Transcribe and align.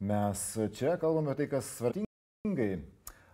Mes 0.00 0.58
čia 0.72 0.94
kalbame 0.96 1.34
tai, 1.36 1.44
kas 1.52 1.66
svartingai 1.76 2.78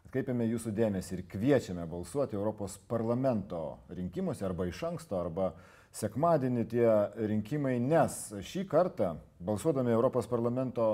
atkreipiame 0.09 0.49
jūsų 0.49 0.73
dėmesį 0.75 1.13
ir 1.15 1.21
kviečiame 1.31 1.85
balsuoti 1.87 2.35
Europos 2.35 2.75
parlamento 2.91 3.61
rinkimuose 3.95 4.43
arba 4.49 4.67
iš 4.67 4.81
anksto, 4.89 5.21
arba 5.21 5.53
sekmadienį 5.95 6.65
tie 6.73 6.89
rinkimai, 7.31 7.77
nes 7.79 8.17
šį 8.43 8.65
kartą 8.73 9.13
balsuodami 9.39 9.95
Europos 9.95 10.27
parlamento 10.27 10.89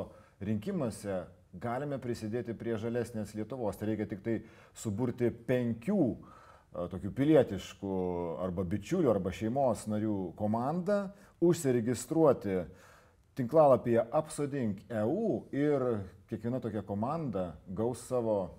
rinkimuose 0.44 1.22
galime 1.64 1.97
prisidėti 2.03 2.53
prie 2.53 2.77
žalesnės 2.77 3.32
Lietuvos. 3.38 3.80
Tai 3.80 3.88
reikia 3.88 4.10
tik 4.10 4.20
tai 4.27 4.36
suburti 4.77 5.32
penkių 5.32 6.05
tokių 6.92 7.14
pilietiškų 7.16 7.97
arba 8.44 8.69
bičiulių 8.69 9.14
arba 9.14 9.32
šeimos 9.32 9.88
narių 9.88 10.34
komandą, 10.36 11.06
užsiregistruoti 11.41 12.60
tinklalapyje 13.41 14.05
apsodink 14.12 14.83
EU 14.92 15.44
ir 15.56 15.84
kiekviena 16.28 16.60
tokia 16.60 16.83
komanda 16.84 17.55
gaus 17.72 18.02
savo 18.05 18.50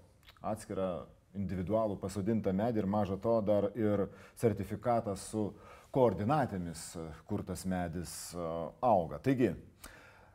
atskirą 0.42 1.04
individualų 1.38 2.00
pasodintą 2.02 2.54
medį 2.56 2.82
ir 2.82 2.88
maža 2.90 3.18
to 3.22 3.36
dar 3.46 3.70
ir 3.78 4.08
sertifikatą 4.42 5.14
su 5.16 5.52
koordinatėmis, 5.94 6.82
kur 7.30 7.44
tas 7.46 7.64
medis 7.68 8.34
auga. 8.82 9.20
Taigi, 9.22 9.54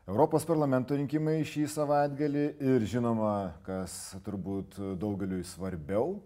Europos 0.06 0.46
parlamento 0.46 0.94
rinkimai 0.94 1.40
šį 1.48 1.66
savaitgalį 1.72 2.46
ir 2.70 2.86
žinoma, 2.86 3.56
kas 3.66 4.14
turbūt 4.24 4.78
daugeliui 5.00 5.42
svarbiau, 5.48 6.20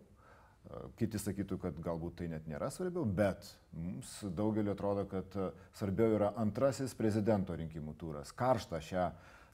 Kiti 0.98 1.18
sakytų, 1.18 1.56
kad 1.58 1.78
galbūt 1.82 2.20
tai 2.20 2.28
net 2.30 2.44
nėra 2.46 2.68
svarbiau, 2.70 3.02
bet 3.02 3.42
mums 3.74 4.12
daugeliu 4.36 4.70
atrodo, 4.70 5.02
kad 5.10 5.34
svarbiau 5.74 6.14
yra 6.14 6.28
antrasis 6.38 6.94
prezidento 6.94 7.56
rinkimų 7.58 7.96
turas. 7.98 8.30
Karšta 8.30 8.78
šią 8.84 9.08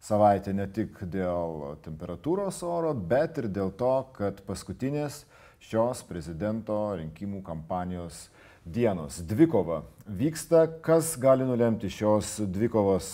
savaitę 0.04 0.52
ne 0.52 0.66
tik 0.68 1.00
dėl 1.08 1.78
temperatūros 1.86 2.60
oro, 2.68 2.92
bet 2.92 3.40
ir 3.40 3.48
dėl 3.48 3.72
to, 3.80 3.94
kad 4.18 4.42
paskutinės 4.44 5.22
šios 5.64 6.04
prezidento 6.04 6.76
rinkimų 7.00 7.40
kampanijos 7.46 8.26
dienos. 8.66 9.22
Dvikova 9.24 9.84
vyksta, 10.06 10.66
kas 10.84 11.14
gali 11.22 11.48
nulemti 11.48 11.88
šios 11.90 12.36
dvikovos 12.44 13.08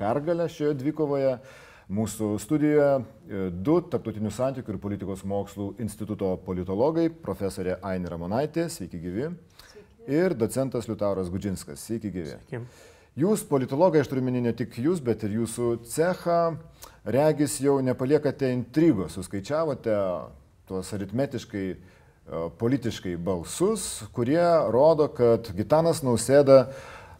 pergalę 0.00 0.48
šioje 0.50 0.74
dvikovoje. 0.80 1.36
Mūsų 1.92 2.38
studijoje 2.40 2.92
e, 2.96 3.40
du 3.52 3.74
Tarptautinių 3.92 4.30
santykių 4.32 4.72
ir 4.72 4.78
politikos 4.80 5.26
mokslų 5.28 5.74
instituto 5.82 6.30
politologai, 6.46 7.10
profesorė 7.12 7.74
Ainė 7.84 8.14
Ramonaitė, 8.14 8.64
sveiki 8.72 9.00
gyvi, 9.02 9.26
sveiki. 9.66 10.06
ir 10.08 10.36
docentas 10.38 10.88
Liutauras 10.88 11.28
Gudžinskas, 11.32 11.84
sveiki 11.84 12.14
gyvi. 12.14 12.38
Sveiki. 12.38 12.62
Jūs, 13.20 13.44
politologai, 13.44 14.00
aš 14.00 14.08
turiu 14.08 14.24
minį 14.24 14.40
ne 14.46 14.54
tik 14.56 14.78
jūs, 14.80 15.02
bet 15.04 15.26
ir 15.26 15.36
jūsų 15.42 15.74
cechą, 15.92 16.38
regis 17.04 17.58
jau 17.60 17.76
nepaliekate 17.84 18.48
intrigos, 18.54 19.18
suskaičiavote 19.18 19.98
tuos 20.70 20.94
aritmetiškai, 20.96 21.66
e, 21.76 22.42
politiškai 22.56 23.18
balsus, 23.20 24.06
kurie 24.16 24.40
rodo, 24.72 25.12
kad 25.12 25.52
Gitanas 25.58 26.00
Nausėda, 26.00 26.62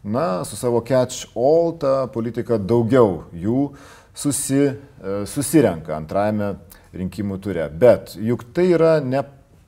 na, 0.03 0.43
su 0.43 0.57
savo 0.57 0.81
catch 0.81 1.29
all 1.37 1.77
tą 1.79 2.07
politiką 2.11 2.57
daugiau 2.57 3.21
jų 3.31 3.69
susi, 4.13 4.59
e, 4.61 4.77
susirenka 5.25 5.95
antrajame 5.97 6.53
rinkimų 6.93 7.39
ture. 7.41 7.67
Bet 7.69 8.15
juk 8.21 8.45
tai 8.53 8.69
yra 8.75 8.97
ne 9.01 9.23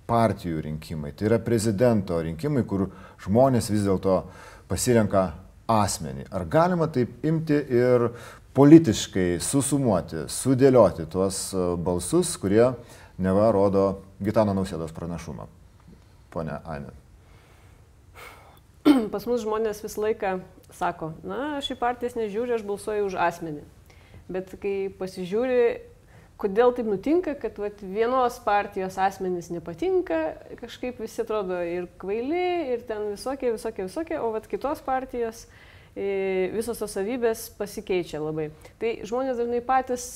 partijų 0.06 0.62
rinkimai, 0.68 1.16
tai 1.18 1.30
yra 1.32 1.40
prezidento 1.42 2.20
rinkimai, 2.22 2.64
kur 2.70 2.88
žmonės 3.26 3.72
vis 3.74 3.86
dėlto 3.88 4.22
pasirenka 4.70 5.32
asmenį. 5.70 6.28
Ar 6.30 6.46
galima 6.46 6.88
taip 6.94 7.26
imti 7.26 7.58
ir 7.58 8.12
politiškai 8.56 9.42
susumuoti, 9.44 10.28
sudėlioti 10.32 11.08
tuos 11.12 11.50
e, 11.54 11.72
balsus, 11.82 12.36
kurie 12.40 12.70
neva 13.18 13.50
rodo 13.56 14.04
Gitano 14.22 14.54
Nausėdos 14.56 14.94
pranašumą? 14.96 15.50
Pone 16.32 16.60
Ainė. 16.70 16.94
Pas 19.12 19.26
mus 19.26 19.42
žmonės 19.42 19.82
visą 19.82 20.04
laiką 20.04 20.38
sako, 20.76 21.16
na, 21.26 21.56
aš 21.58 21.72
į 21.74 21.80
partijas 21.82 22.14
nežiūriu, 22.20 22.60
aš 22.60 22.68
balsuoju 22.68 23.08
už 23.10 23.18
asmenį 23.26 23.64
bet 24.32 24.56
kai 24.62 24.90
pasižiūri, 25.00 25.60
kodėl 26.42 26.74
taip 26.76 26.90
nutinka, 26.90 27.36
kad 27.40 27.58
vat, 27.62 27.80
vienos 27.80 28.38
partijos 28.44 28.98
asmenys 29.02 29.52
nepatinka, 29.54 30.20
kažkaip 30.60 31.00
visi 31.04 31.22
atrodo 31.24 31.62
ir 31.64 31.88
kvaili, 32.02 32.76
ir 32.76 32.86
ten 32.90 33.12
visokie, 33.14 33.54
visokie, 33.56 33.88
visokie, 33.88 34.20
o 34.20 34.32
vat, 34.36 34.48
kitos 34.52 34.84
partijos 34.86 35.46
e, 35.96 36.52
visos 36.56 36.82
tos 36.82 36.96
savybės 36.98 37.48
pasikeičia 37.60 38.24
labai. 38.24 38.50
Tai 38.82 38.98
žmonės 39.08 39.40
dažnai 39.40 39.62
patys 39.66 40.10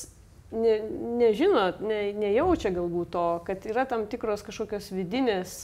ne, 0.51 0.79
nežino, 1.21 1.69
ne, 1.85 2.01
nejaučia 2.19 2.73
galbūt 2.75 3.13
to, 3.15 3.27
kad 3.47 3.69
yra 3.69 3.87
tam 3.87 4.07
tikros 4.11 4.43
kažkokios 4.47 4.91
vidinės 4.91 5.61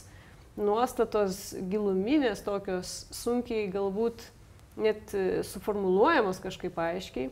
nuostatos, 0.55 1.49
giluminės 1.67 2.45
tokios, 2.45 3.01
sunkiai 3.11 3.67
galbūt 3.73 4.23
net 4.79 5.11
suformuluojamos 5.47 6.39
kažkaip 6.43 6.77
aiškiai 6.79 7.27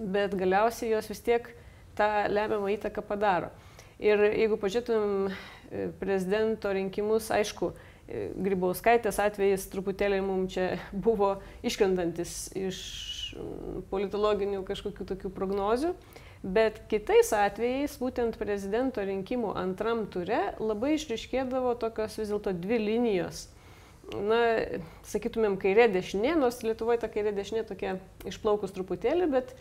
bet 0.00 0.34
galiausiai 0.38 0.94
jos 0.94 1.10
vis 1.12 1.20
tiek 1.24 1.52
tą 1.98 2.08
lemiamą 2.32 2.72
įtaką 2.76 3.04
padaro. 3.04 3.50
Ir 4.00 4.22
jeigu 4.32 4.56
pažiūrėtum 4.56 5.28
e, 5.28 5.88
prezidento 6.00 6.72
rinkimus, 6.72 7.28
aišku, 7.36 7.74
e, 8.08 8.30
Grybauskaitės 8.40 9.20
atvejais 9.20 9.66
truputėlį 9.68 10.22
mums 10.24 10.56
čia 10.56 10.70
buvo 11.06 11.36
iškrentantis 11.66 12.48
iš 12.56 12.80
politologinių 13.92 14.64
kažkokių 14.66 15.06
tokių 15.12 15.30
prognozių, 15.36 15.92
bet 16.42 16.80
kitais 16.90 17.30
atvejais, 17.36 17.94
būtent 18.00 18.38
prezidento 18.40 19.04
rinkimų 19.04 19.52
antram 19.60 20.06
ture, 20.10 20.40
labai 20.58 20.96
išriškėdavo 20.96 21.76
tokios 21.82 22.16
vis 22.18 22.32
dėlto 22.32 22.56
dvi 22.56 22.80
linijos. 22.88 23.48
Na, 24.10 24.40
sakytumėm, 25.06 25.54
kairė 25.60 25.86
dešinė, 25.92 26.32
nors 26.40 26.64
Lietuvoje 26.64 26.98
ta 27.04 27.10
kairė 27.12 27.30
dešinė 27.36 27.62
tokia 27.68 27.98
išplaukus 28.26 28.72
truputėlį, 28.74 29.28
bet 29.30 29.52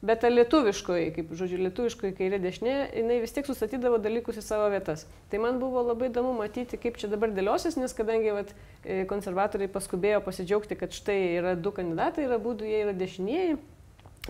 Bet 0.00 0.22
ta 0.24 0.30
lietuviškoji, 0.32 1.10
kaip 1.12 1.32
žodžiu, 1.36 1.58
lietuviškoji 1.66 2.14
kairė 2.16 2.38
dešinė, 2.40 2.76
jinai 2.96 3.18
vis 3.20 3.34
tiek 3.36 3.44
sustatydavo 3.44 3.98
dalykus 4.00 4.38
į 4.40 4.44
savo 4.46 4.70
vietas. 4.72 5.04
Tai 5.28 5.42
man 5.42 5.58
buvo 5.60 5.82
labai 5.84 6.08
įdomu 6.08 6.32
matyti, 6.38 6.80
kaip 6.80 6.96
čia 6.96 7.10
dabar 7.12 7.34
dėliosis, 7.36 7.76
nes 7.76 7.92
kadangi 7.96 8.32
vat, 8.32 8.54
e, 8.80 9.02
konservatoriai 9.10 9.68
paskubėjo 9.68 10.22
pasidžiaugti, 10.24 10.78
kad 10.80 10.96
štai 10.96 11.18
yra 11.36 11.52
du 11.52 11.74
kandidatai, 11.76 12.24
yra 12.30 12.40
būdų, 12.40 12.70
jie 12.70 12.80
yra 12.86 12.96
dešinieji. 12.96 13.58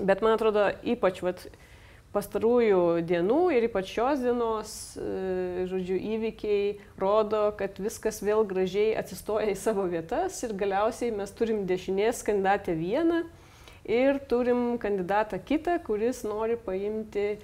Bet 0.00 0.26
man 0.26 0.34
atrodo, 0.34 0.66
ypač 0.82 1.22
vat, 1.22 1.46
pastarųjų 2.10 3.04
dienų 3.06 3.40
ir 3.54 3.68
ypač 3.68 3.92
šios 3.94 4.22
dienos, 4.24 4.72
e, 4.98 5.66
žodžiu, 5.70 5.98
įvykiai 6.16 6.80
rodo, 6.98 7.44
kad 7.58 7.78
viskas 7.78 8.18
vėl 8.26 8.42
gražiai 8.42 8.96
atsistoja 8.98 9.52
į 9.52 9.58
savo 9.58 9.86
vietas 9.90 10.42
ir 10.42 10.56
galiausiai 10.58 11.14
mes 11.14 11.30
turim 11.30 11.62
dešinės 11.70 12.24
kandidatę 12.26 12.74
vieną 12.74 13.22
ir 13.90 14.20
turim 14.30 14.78
kandidatą 14.78 15.40
kitą, 15.44 15.78
kuris 15.86 16.22
nori 16.24 16.56
paimti 16.56 17.34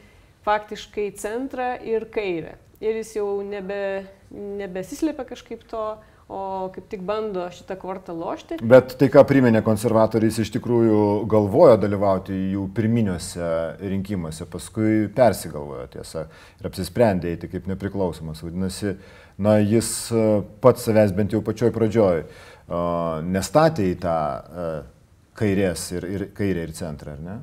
faktiškai 0.47 1.11
centrą 1.19 1.75
ir 1.83 2.07
kairę. 2.15 2.55
Ir 2.81 3.01
jis 3.01 3.17
jau 3.17 3.31
nebe, 3.43 4.05
nebesislėpia 4.31 5.25
kažkaip 5.27 5.65
to, 5.71 5.97
o 6.27 6.71
kaip 6.75 6.89
tik 6.91 7.03
bando 7.07 7.45
šitą 7.55 7.77
kortą 7.79 8.15
lošti. 8.17 8.59
Bet 8.63 8.97
tai, 8.99 9.09
ką 9.15 9.23
priminė 9.29 9.63
konservatoriais, 9.67 10.41
iš 10.43 10.51
tikrųjų 10.57 10.99
galvojo 11.31 11.77
dalyvauti 11.79 12.35
jų 12.55 12.67
pirminiuose 12.75 13.51
rinkimuose, 13.81 14.49
paskui 14.51 15.07
persigalvojo 15.15 15.87
tiesa 15.95 16.27
ir 16.59 16.69
apsisprendė 16.71 17.31
eiti 17.35 17.51
kaip 17.53 17.71
nepriklausomas. 17.71 18.43
Vadinasi, 18.43 18.97
na, 19.39 19.57
jis 19.63 19.93
e, 20.11 20.27
pats 20.63 20.89
savęs 20.89 21.15
bent 21.15 21.35
jau 21.37 21.43
pačioj 21.47 21.71
pradžioj 21.75 22.25
uh, 22.25 23.23
nestatė 23.23 23.91
į 23.93 23.97
tą 24.03 24.19
uh, 24.19 24.77
kairės 25.39 25.91
ir, 25.95 26.07
ir 26.09 26.27
kairė 26.37 26.67
ir 26.69 26.75
centrą, 26.77 27.17
ar 27.17 27.23
ne? 27.23 27.37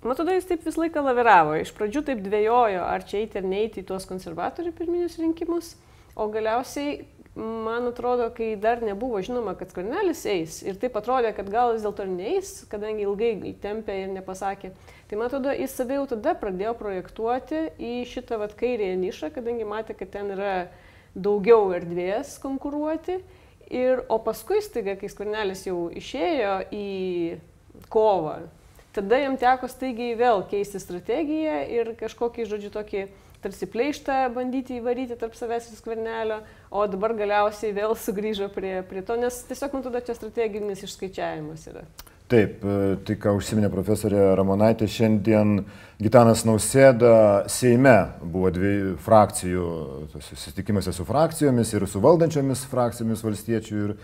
Man 0.00 0.14
atrodo, 0.14 0.32
jis 0.32 0.46
taip 0.48 0.62
visą 0.64 0.80
laiką 0.80 1.02
laviravo. 1.04 1.58
Iš 1.60 1.74
pradžių 1.76 2.00
taip 2.06 2.20
dvėjojo, 2.24 2.84
ar 2.88 3.04
čia 3.04 3.18
eiti 3.20 3.40
ar 3.40 3.48
neiti 3.48 3.82
į 3.82 3.88
tuos 3.90 4.06
konservatorių 4.08 4.72
pirminius 4.78 5.18
rinkimus, 5.20 5.74
o 6.16 6.24
galiausiai, 6.32 7.02
man 7.36 7.90
atrodo, 7.90 8.30
kai 8.32 8.54
dar 8.60 8.80
nebuvo 8.84 9.20
žinoma, 9.24 9.52
kad 9.60 9.70
Skvernelis 9.72 10.22
eis 10.28 10.62
ir 10.64 10.78
taip 10.80 10.96
atrodė, 10.96 11.34
kad 11.36 11.50
gal 11.52 11.74
vis 11.74 11.84
dėlto 11.84 12.06
neis, 12.08 12.54
kadangi 12.72 13.04
ilgai 13.04 13.52
tempė 13.60 13.98
ir 14.06 14.14
nepasakė, 14.14 14.72
tai 15.10 15.18
man 15.20 15.28
atrodo, 15.28 15.52
jis 15.52 15.76
save 15.76 16.00
jau 16.00 16.06
tada 16.14 16.32
pradėjo 16.40 16.72
projektuoti 16.80 17.66
į 17.76 17.92
šitą 18.08 18.40
vat 18.40 18.56
kairėje 18.56 18.96
nišą, 19.04 19.30
kadangi 19.36 19.68
matė, 19.68 19.98
kad 20.00 20.14
ten 20.16 20.32
yra 20.32 20.54
daugiau 21.12 21.74
erdvės 21.76 22.38
konkuruoti 22.40 23.20
Ir, 23.70 24.02
o 24.10 24.18
paskui 24.18 24.58
staiga, 24.64 24.96
kai 24.98 25.08
skvernelis 25.12 25.62
jau 25.68 25.84
išėjo 25.94 26.54
į 26.74 26.86
kovą, 27.92 28.40
tada 28.96 29.20
jam 29.22 29.36
teko 29.38 29.70
staigiai 29.70 30.16
vėl 30.18 30.42
keisti 30.50 30.80
strategiją 30.82 31.60
ir 31.70 31.92
kažkokį, 32.00 32.48
žodžiu, 32.50 32.72
tokį 32.74 33.04
tarsi 33.40 33.68
pleištą 33.70 34.16
bandyti 34.34 34.80
įvaryti 34.80 35.16
tarp 35.20 35.38
savęs 35.38 35.70
ir 35.70 35.78
skvernelio, 35.78 36.40
o 36.70 36.82
dabar 36.90 37.14
galiausiai 37.16 37.72
vėl 37.76 37.94
sugrįžo 37.96 38.50
prie, 38.52 38.80
prie 38.90 39.04
to, 39.06 39.16
nes 39.20 39.38
tiesiog, 39.48 39.78
man 39.78 39.86
tada 39.86 40.02
čia 40.04 40.18
strateginis 40.18 40.84
išskaičiavimas 40.84 41.70
yra. 41.70 41.86
Taip, 42.30 42.60
e, 42.62 42.96
tai 43.02 43.16
ką 43.18 43.32
užsiminė 43.40 43.66
profesorė 43.72 44.28
Ramonaitė, 44.38 44.86
šiandien 44.86 45.64
Gitanas 45.98 46.44
Nausėda 46.46 47.48
Seime 47.50 47.96
buvo 48.22 48.52
dviejų 48.54 48.92
frakcijų, 49.02 49.70
susitikimuose 50.28 50.94
su 50.94 51.06
frakcijomis 51.08 51.72
ir 51.74 51.88
su 51.90 52.02
valdančiomis 52.04 52.62
frakcijomis 52.70 53.24
valstiečių 53.26 53.80
ir 53.80 53.96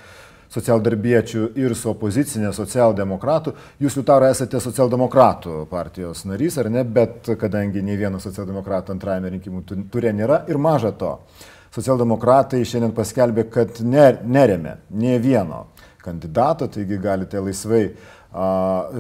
socialdarbiečių 0.57 1.45
ir 1.59 1.77
su 1.79 1.93
opozicinė 1.93 2.51
socialdemokratų. 2.57 3.55
Jūs, 3.83 4.01
Liutaro, 4.01 4.27
esate 4.27 4.59
socialdemokratų 4.63 5.61
partijos 5.71 6.25
narys, 6.27 6.59
ar 6.59 6.71
ne, 6.73 6.83
bet 6.83 7.31
kadangi 7.39 7.85
nei 7.87 7.95
vieno 8.01 8.19
socialdemokrato 8.23 8.95
antrajame 8.95 9.37
rinkimų 9.37 9.63
turė 9.95 10.11
nėra 10.19 10.43
ir 10.51 10.59
maža 10.59 10.91
to. 10.99 11.15
Socialdemokratai 11.79 12.65
šiandien 12.67 12.95
paskelbė, 12.97 13.47
kad 13.55 13.79
neremė 13.87 14.81
nie 14.99 15.15
vieno 15.23 15.69
kandidato, 16.07 16.69
taigi 16.71 17.01
galite 17.03 17.41
laisvai 17.43 17.83
a, 17.91 18.16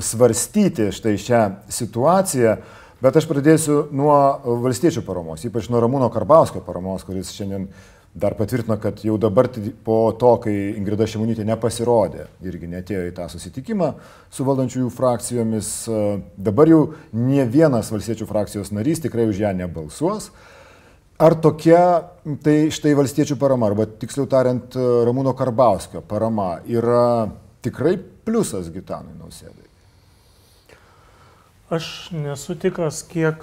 svarstyti 0.00 0.90
štai 0.94 1.16
šią 1.20 1.42
situaciją. 1.72 2.56
Bet 3.04 3.18
aš 3.20 3.26
pradėsiu 3.28 3.82
nuo 3.92 4.16
valstiečių 4.64 5.02
paramos, 5.04 5.44
ypač 5.44 5.68
nuo 5.68 5.82
Ramūno 5.84 6.08
Karbauskio 6.12 6.62
paramos, 6.64 7.04
kuris 7.04 7.34
šiandien 7.36 7.68
dar 8.16 8.32
patvirtino, 8.32 8.78
kad 8.80 9.02
jau 9.04 9.18
dabar 9.20 9.50
po 9.84 9.98
to, 10.16 10.30
kai 10.40 10.54
Ingrida 10.72 11.04
Šimonytė 11.04 11.44
nepasirodė, 11.44 12.30
irgi 12.48 12.70
netėjo 12.72 13.02
į 13.10 13.12
tą 13.18 13.28
susitikimą 13.28 13.90
su 14.32 14.46
valdančiųjų 14.48 14.88
frakcijomis, 14.96 15.70
dabar 16.40 16.72
jau 16.72 16.82
ne 17.12 17.44
vienas 17.44 17.92
valstiečių 17.92 18.28
frakcijos 18.30 18.72
narys 18.72 19.04
tikrai 19.04 19.28
už 19.28 19.44
ją 19.44 19.52
nebalsuos. 19.60 20.30
Ar 21.20 21.36
tokia, 21.40 21.82
tai 22.44 22.70
štai 22.72 22.96
valstiečių 22.96 23.36
parama, 23.40 23.68
arba 23.68 23.84
tiksliau 23.88 24.24
tariant, 24.28 24.72
Ramūno 24.76 25.36
Karbauskio 25.36 26.00
parama 26.04 26.62
yra 26.64 27.28
tikrai 27.66 27.96
pliusas 28.26 28.70
Gitanui 28.72 29.14
Nausėdai? 29.18 29.66
Aš 31.76 31.86
nesu 32.14 32.54
tikras, 32.62 33.02
kiek 33.10 33.42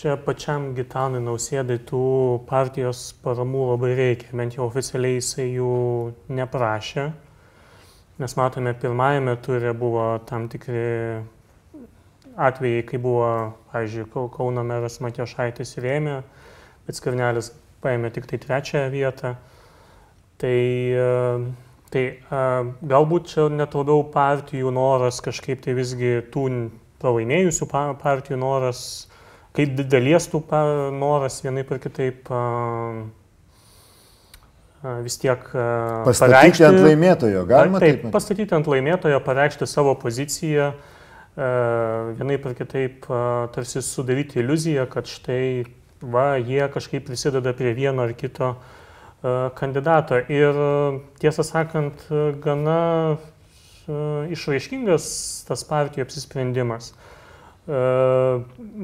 čia 0.00 0.14
pačiam 0.24 0.70
Gitanui 0.76 1.20
Nausėdai 1.20 1.76
tų 1.88 2.04
partijos 2.48 3.10
paramų 3.20 3.66
labai 3.74 3.90
reikia, 3.98 4.30
bent 4.40 4.56
jau 4.56 4.64
oficialiai 4.64 5.18
jisai 5.18 5.50
jų 5.50 5.74
neprašė. 6.32 7.10
Mes 8.20 8.36
matome, 8.36 8.72
pirmajame 8.76 9.36
turė 9.44 9.74
buvo 9.76 10.06
tam 10.28 10.48
tikri 10.52 10.80
atvejai, 12.40 12.82
kai 12.88 13.00
buvo, 13.00 13.28
pavyzdžiui, 13.72 14.08
Kauno 14.12 14.64
meras 14.64 15.00
Matijošaitis 15.04 15.76
rėmė, 15.84 16.20
bet 16.86 16.96
Skirnelis 16.96 17.52
paėmė 17.84 18.12
tik 18.14 18.28
tai 18.28 18.40
trečiąją 18.40 18.90
vietą. 18.92 19.34
Tai 20.40 20.56
Tai 21.90 22.02
a, 22.30 22.40
galbūt 22.86 23.32
čia 23.32 23.48
net 23.50 23.74
labiau 23.74 24.04
partijų 24.12 24.70
noras 24.74 25.18
kažkaip 25.24 25.64
tai 25.64 25.74
visgi 25.74 26.20
tų 26.30 26.44
pralaimėjusių 27.02 27.66
partijų 27.98 28.38
noras, 28.38 28.82
kaip 29.56 29.74
dalies 29.90 30.28
tų 30.30 30.44
noras 30.94 31.40
vienai 31.42 31.64
per 31.66 31.80
kitaip 31.82 32.30
a, 32.30 32.44
a, 34.84 34.94
vis 35.02 35.18
tiek 35.18 35.42
pastatyti 35.50 36.36
pareikšti, 36.36 36.68
ant 36.68 36.80
laimėtojo, 36.86 37.44
galima 37.50 37.82
taip. 37.82 38.04
Taip, 38.04 38.14
pastatyti 38.14 38.54
ant 38.54 38.70
laimėtojo, 38.70 39.18
pareikšti 39.26 39.66
savo 39.66 39.96
poziciją, 39.98 40.72
a, 41.34 41.52
vienai 42.20 42.38
per 42.38 42.54
kitaip 42.54 43.10
tarsi 43.56 43.82
sudaryti 43.82 44.44
iliuziją, 44.44 44.86
kad 44.94 45.10
štai 45.10 45.64
va, 46.00 46.36
jie 46.38 46.62
kažkaip 46.70 47.10
prisideda 47.10 47.50
prie 47.58 47.74
vieno 47.74 48.06
ar 48.06 48.14
kito 48.14 48.54
a, 48.54 48.76
E, 49.22 49.50
kandidato. 49.54 50.16
Ir 50.32 50.56
tiesą 51.20 51.44
sakant, 51.44 52.06
gana 52.40 52.80
e, 53.12 53.96
išraiškingas 54.32 55.06
tas 55.48 55.64
partijų 55.68 56.06
apsisprendimas. 56.06 56.94
E, 57.68 57.80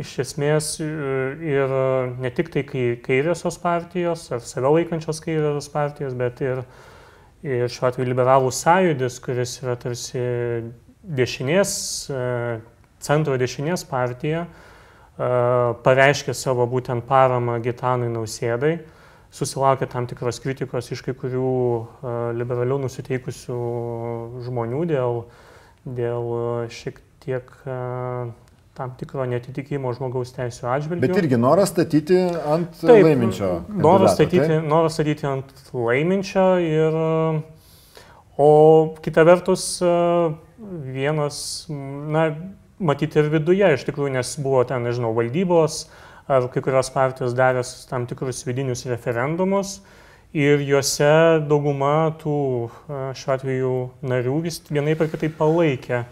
iš 0.02 0.10
esmės 0.26 0.74
ir 0.84 1.72
ne 2.20 2.32
tik 2.36 2.52
tai 2.52 2.66
kairiosios 2.68 3.56
partijos 3.62 4.26
ar 4.36 4.44
save 4.44 4.74
laikančios 4.74 5.22
kairiosios 5.24 5.70
partijos, 5.72 6.12
bet 6.20 6.42
ir, 6.44 6.60
ir 7.46 7.72
šiuo 7.72 7.88
atveju 7.88 8.10
liberalų 8.10 8.52
sąjūdis, 8.52 9.16
kuris 9.24 9.56
yra 9.62 9.78
tarsi 9.80 10.20
dešinės, 11.16 11.72
centro 13.06 13.38
dešinės 13.40 13.86
partija, 13.88 14.44
pareiškė 15.16 16.34
savo 16.36 16.66
būtent 16.68 17.06
paramą 17.08 17.56
Gitanui 17.64 18.10
Nausėdai 18.12 18.74
susilaukė 19.34 19.88
tam 19.90 20.06
tikros 20.08 20.40
kritikos 20.42 20.90
iš 20.94 21.02
kai 21.06 21.14
kurių 21.18 21.50
liberaliau 22.38 22.78
nusiteikusių 22.82 23.58
žmonių 24.46 24.82
dėl, 24.92 25.22
dėl 25.98 26.32
šiek 26.72 27.00
tiek 27.24 27.50
tam 28.76 28.92
tikro 29.00 29.24
netitikimo 29.28 29.90
žmogaus 29.96 30.34
teisų 30.36 30.68
atžvilgių. 30.68 31.02
Bet 31.06 31.20
irgi 31.22 31.38
noras 31.40 31.72
statyti 31.72 32.18
ant 32.44 32.74
taip, 32.82 33.06
laiminčio. 33.06 33.50
Noras 33.72 34.18
statyti, 34.18 34.42
taip? 34.44 34.66
noras 34.68 34.98
statyti 34.98 35.28
ant 35.30 35.54
laiminčio 35.72 36.46
ir, 36.60 36.98
o 38.36 38.50
kita 39.04 39.24
vertus, 39.24 39.64
vienas, 40.92 41.38
na, 41.72 42.28
matyti 42.76 43.22
ir 43.22 43.30
viduje 43.32 43.72
iš 43.78 43.86
tikrųjų, 43.88 44.12
nes 44.18 44.34
buvo 44.44 44.60
ten, 44.68 44.84
nežinau, 44.84 45.14
valdybos, 45.16 45.86
uh, 45.86 46.05
ar 46.26 46.48
kai 46.52 46.62
kurios 46.64 46.90
partijos 46.94 47.34
darė 47.38 47.62
tam 47.90 48.06
tikrus 48.10 48.42
vidinius 48.46 48.84
referendumus 48.90 49.80
ir 50.36 50.62
juose 50.66 51.10
dauguma 51.48 52.12
tų 52.20 52.38
šiuo 53.16 53.34
atveju 53.36 53.74
narių 54.10 54.40
vis 54.46 54.60
vienaip 54.68 55.04
ar 55.04 55.12
kitaip 55.12 55.36
palaikė 55.38 56.04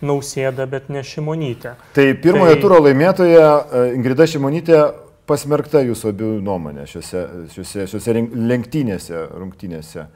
nausėdą, 0.00 0.64
bet 0.68 0.88
ne 0.88 1.02
Šimonytę. 1.04 1.74
Tai 1.94 2.06
pirmojo 2.22 2.54
tai... 2.56 2.60
turo 2.62 2.80
laimėtoja 2.80 3.48
Ingrida 3.94 4.26
Šimonytė 4.28 4.80
pasmerkta 5.28 5.84
jūsų 5.84 6.10
abiejų 6.10 6.40
nuomonė 6.44 6.86
šiuose, 6.90 7.24
šiuose, 7.54 7.86
šiuose 7.92 8.14
lenktynėse, 8.50 9.26
rungtynėse 9.36 10.06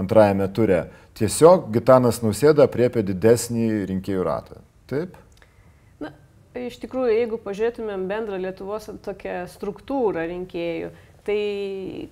antrajame 0.00 0.48
ture. 0.56 0.80
Tiesiog 1.14 1.68
Gitanas 1.74 2.22
Nausėda 2.24 2.66
priepė 2.72 3.04
didesnį 3.06 3.84
rinkėjų 3.92 4.24
ratą. 4.26 4.58
Taip? 4.90 5.14
Iš 6.62 6.78
tikrųjų, 6.82 7.14
jeigu 7.18 7.40
pažiūrėtumėm 7.42 8.06
bendrą 8.10 8.38
Lietuvos 8.38 8.86
tokią 9.04 9.44
struktūrą 9.50 10.26
rinkėjų, 10.30 10.92
tai 11.26 11.40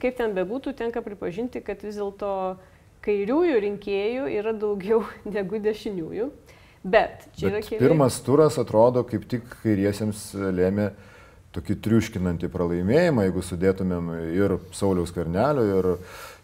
kaip 0.03 0.19
ten 0.19 0.35
bebūtų, 0.37 0.75
tenka 0.79 1.03
pripažinti, 1.05 1.63
kad 1.65 1.85
vis 1.85 2.01
dėlto 2.01 2.33
kairiųjų 3.05 3.61
rinkėjų 3.67 4.27
yra 4.41 4.55
daugiau 4.57 5.05
negu 5.37 5.63
dešiniųjų. 5.63 6.29
Bet 6.83 7.29
čia 7.39 7.47
Bet 7.47 7.53
yra 7.53 7.63
keli. 7.63 7.81
Pirmas 7.85 8.19
turas 8.27 8.59
atrodo 8.59 9.05
kaip 9.07 9.29
tik 9.31 9.47
kairiesiems 9.63 10.33
lėmė 10.35 10.91
tokį 11.55 11.77
triuškinantį 11.85 12.49
pralaimėjimą, 12.51 13.27
jeigu 13.29 13.43
sudėtumėm 13.47 14.13
ir 14.33 14.57
Sauliaus 14.75 15.13
Karnelio, 15.15 15.67
ir 15.69 15.91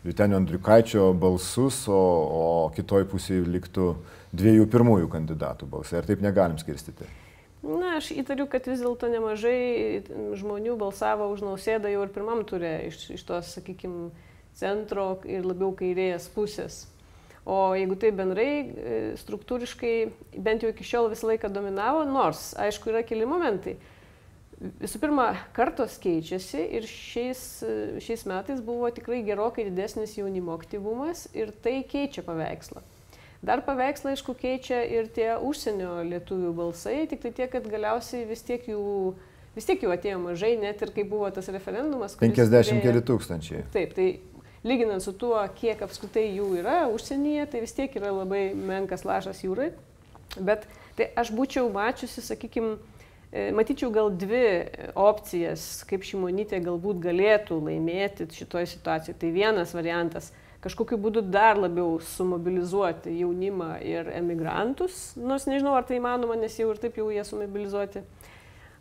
Vitenio 0.07 0.39
Andriukaičio 0.39 1.09
balsus, 1.19 1.81
o, 1.91 1.99
o 1.99 2.45
kitoj 2.77 3.09
pusėje 3.11 3.49
liktų 3.49 3.89
dviejų 4.37 4.69
pirmųjų 4.71 5.09
kandidatų 5.11 5.67
balsai. 5.73 6.03
Ar 6.03 6.07
taip 6.07 6.23
negalim 6.23 6.61
skirstyti? 6.61 7.09
Na, 7.63 7.97
aš 7.99 8.13
įtariu, 8.15 8.47
kad 8.47 8.69
vis 8.71 8.79
dėlto 8.85 9.09
nemažai 9.11 10.05
žmonių 10.39 10.77
balsavo 10.79 11.27
už 11.33 11.43
nausėdą 11.43 11.91
jau 11.91 12.05
ir 12.07 12.13
pirmam 12.15 12.45
turė 12.47 12.77
iš, 12.87 13.09
iš 13.17 13.25
tos, 13.27 13.51
sakykime, 13.57 14.13
centro 14.59 15.17
ir 15.27 15.47
labiau 15.47 15.73
kairėjas 15.75 16.29
pusės. 16.35 16.85
O 17.49 17.73
jeigu 17.75 17.97
tai 17.97 18.11
bendrai, 18.13 18.51
e, 18.61 18.97
struktūriškai, 19.19 19.93
bent 20.37 20.63
jau 20.63 20.71
iki 20.71 20.85
šiol 20.85 21.09
visą 21.11 21.31
laiką 21.31 21.49
dominavo, 21.51 22.03
nors, 22.07 22.53
aišku, 22.61 22.93
yra 22.93 23.01
keli 23.09 23.27
momentai. 23.27 23.79
Visų 24.59 25.01
pirma, 25.01 25.31
kartos 25.57 25.97
keičiasi 26.03 26.61
ir 26.77 26.87
šiais, 26.91 27.43
e, 27.63 27.75
šiais 28.05 28.27
metais 28.29 28.61
buvo 28.63 28.91
tikrai 28.93 29.23
gerokai 29.27 29.65
didesnis 29.71 30.17
jaunimo 30.19 30.55
aktyvumas 30.59 31.25
ir 31.33 31.55
tai 31.65 31.81
keičia 31.89 32.27
paveikslą. 32.27 32.85
Dar 33.45 33.63
paveikslą, 33.63 34.17
aišku, 34.17 34.35
keičia 34.35 34.81
ir 34.83 35.07
tie 35.15 35.37
užsienio 35.39 36.01
lietuvių 36.09 36.51
balsai, 36.59 37.05
tik 37.11 37.23
tai 37.23 37.31
tiek, 37.37 37.51
kad 37.53 37.69
galiausiai 37.71 38.25
vis 38.27 38.43
tiek 38.43 38.65
jų, 38.67 38.81
vis 39.55 39.69
tiek 39.69 39.85
jų 39.85 39.93
atėjo 39.95 40.19
mažai, 40.25 40.57
net 40.59 40.83
ir 40.83 40.91
kai 40.97 41.05
buvo 41.07 41.31
tas 41.35 41.47
referendumas. 41.55 42.19
50 42.19 42.51
turėjo... 42.51 42.83
keli 42.83 43.05
tūkstančiai. 43.13 43.63
Taip, 43.75 43.95
tai 43.95 44.09
lyginant 44.67 45.05
su 45.05 45.15
tuo, 45.15 45.39
kiek 45.61 45.87
apskritai 45.87 46.27
jų 46.33 46.51
yra 46.65 46.81
užsienyje, 46.91 47.47
tai 47.53 47.63
vis 47.63 47.77
tiek 47.79 47.95
yra 48.01 48.11
labai 48.17 48.49
menkas 48.59 49.07
lašas 49.07 49.45
jūrai. 49.47 49.71
Bet 50.43 50.67
tai 50.99 51.13
aš 51.19 51.31
būčiau 51.33 51.71
mačiusi, 51.73 52.25
sakykime, 52.27 52.77
Matyčiau 53.29 53.91
gal 53.93 54.09
dvi 54.17 54.71
opcijas, 54.97 55.83
kaip 55.89 56.05
šimonytė 56.09 56.63
galbūt 56.65 57.03
galėtų 57.05 57.59
laimėti 57.61 58.25
šitoje 58.33 58.71
situacijoje. 58.71 59.19
Tai 59.21 59.33
vienas 59.35 59.75
variantas 59.77 60.31
kažkokiu 60.65 60.99
būdu 60.99 61.23
dar 61.23 61.59
labiau 61.59 61.99
sumobilizuoti 62.03 63.15
jaunimą 63.21 63.77
ir 63.87 64.11
emigrantus, 64.17 65.13
nors 65.17 65.47
nežinau, 65.47 65.77
ar 65.79 65.87
tai 65.87 66.01
įmanoma, 66.01 66.39
nes 66.39 66.57
jau 66.59 66.71
ir 66.73 66.81
taip 66.83 66.99
jau 66.99 67.09
jie 67.15 67.25
sumobilizuoti. 67.27 68.03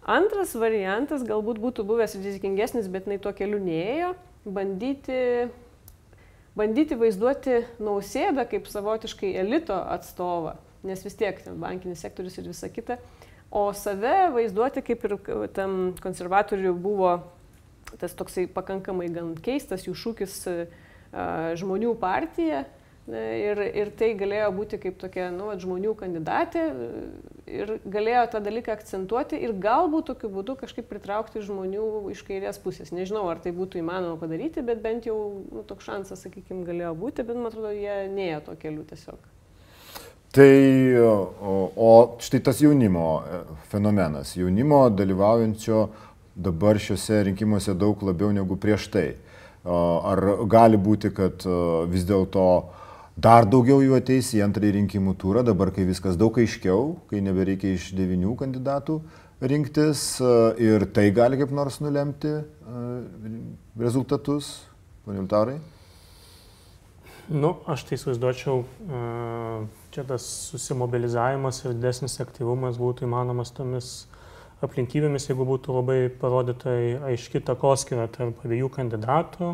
Antras 0.08 0.56
variantas 0.56 1.26
galbūt 1.28 1.60
būtų 1.62 1.84
buvęs 1.86 2.16
rizikingesnis, 2.22 2.88
bet 2.90 3.10
jinai 3.10 3.20
tuo 3.22 3.34
keliu 3.36 3.60
neėjo, 3.60 4.14
bandyti, 4.46 5.50
bandyti 6.58 6.96
vaizduoti 6.98 7.60
nausėdą 7.84 8.48
kaip 8.50 8.72
savotiškai 8.72 9.36
elito 9.44 9.76
atstovą. 9.76 10.56
nes 10.88 11.04
vis 11.04 11.16
tiek 11.18 11.40
ten 11.44 11.58
bankinis 11.60 12.00
sektorius 12.00 12.38
ir 12.38 12.48
visa 12.48 12.70
kita. 12.70 12.98
O 13.52 13.74
save 13.74 14.30
vaizduoti 14.32 14.84
kaip 14.86 15.04
ir 15.08 15.18
tam 15.56 15.96
konservatorių 16.04 16.74
buvo 16.76 17.12
tas 18.00 18.14
toksai 18.14 18.48
pakankamai 18.52 19.08
gan 19.12 19.34
keistas 19.40 19.88
jų 19.88 19.96
šūkis 19.96 20.36
žmonių 21.12 21.94
partija. 22.02 22.66
Ir, 23.08 23.62
ir 23.72 23.90
tai 23.96 24.10
galėjo 24.20 24.50
būti 24.52 24.78
kaip 24.84 24.98
tokia 25.00 25.30
nu, 25.32 25.46
žmonių 25.56 25.94
kandidatė 25.96 26.64
ir 27.48 27.70
galėjo 27.88 28.26
tą 28.34 28.42
dalyką 28.44 28.74
akcentuoti 28.76 29.40
ir 29.40 29.54
galbūt 29.64 30.10
tokiu 30.10 30.28
būdu 30.34 30.58
kažkaip 30.60 30.90
pritraukti 30.90 31.40
žmonių 31.46 31.86
iš 32.12 32.26
kairės 32.28 32.60
pusės. 32.60 32.92
Nežinau, 32.92 33.24
ar 33.32 33.40
tai 33.40 33.54
būtų 33.56 33.80
įmanoma 33.80 34.20
padaryti, 34.20 34.60
bet 34.60 34.84
bent 34.84 35.08
jau 35.08 35.16
nu, 35.48 35.64
toks 35.68 35.88
šansas, 35.88 36.26
sakykime, 36.26 36.66
galėjo 36.68 36.92
būti, 37.00 37.24
bet 37.24 37.40
man 37.40 37.48
atrodo, 37.48 37.72
jie 37.72 37.96
neėjo 38.12 38.42
to 38.50 38.58
keliu 38.60 38.84
tiesiog. 38.92 39.24
Tai, 40.36 40.52
o, 41.00 41.54
o 41.80 41.92
štai 42.20 42.42
tas 42.44 42.60
jaunimo 42.60 43.06
e, 43.24 43.40
fenomenas, 43.72 44.36
jaunimo 44.36 44.84
dalyvaujančio 44.92 45.86
dabar 46.36 46.78
šiuose 46.78 47.24
rinkimuose 47.30 47.74
daug 47.80 48.04
labiau 48.04 48.36
negu 48.36 48.60
prieš 48.60 48.90
tai. 48.92 49.08
Ar 49.68 50.22
gali 50.48 50.80
būti, 50.80 51.12
kad 51.12 51.44
vis 51.92 52.06
dėlto 52.08 52.48
dar 53.20 53.48
daugiau 53.50 53.82
jų 53.84 53.98
ateis 53.98 54.30
į 54.38 54.44
antrąjį 54.46 54.76
rinkimų 54.78 55.16
turą, 55.20 55.44
dabar 55.44 55.74
kai 55.76 55.84
viskas 55.88 56.16
daug 56.16 56.38
aiškiau, 56.40 56.94
kai 57.10 57.20
nebereikia 57.26 57.74
iš 57.76 57.90
devinių 57.98 58.38
kandidatų 58.40 59.02
rinktis 59.42 60.22
ir 60.64 60.88
tai 60.96 61.10
gali 61.14 61.38
kaip 61.42 61.52
nors 61.54 61.82
nulemti 61.84 62.32
rezultatus, 63.78 64.54
ponių 65.06 65.28
Taurai? 65.30 65.58
Nu, 67.28 67.58
aš 67.68 67.84
tai 67.84 67.98
įsivaizduočiau, 67.98 68.62
čia 69.92 70.06
tas 70.08 70.24
susimobilizavimas 70.54 71.60
ir 71.66 71.74
didesnis 71.76 72.16
aktyvumas 72.24 72.80
būtų 72.80 73.04
įmanomas 73.04 73.52
tomis 73.52 73.90
aplinkybėmis, 74.66 75.28
jeigu 75.30 75.46
būtų 75.46 75.76
labai 75.76 75.98
parodyta 76.22 76.74
aiški 77.12 77.44
takoskira 77.46 78.08
tarp 78.14 78.40
abiejų 78.46 78.72
kandidatų 78.74 79.52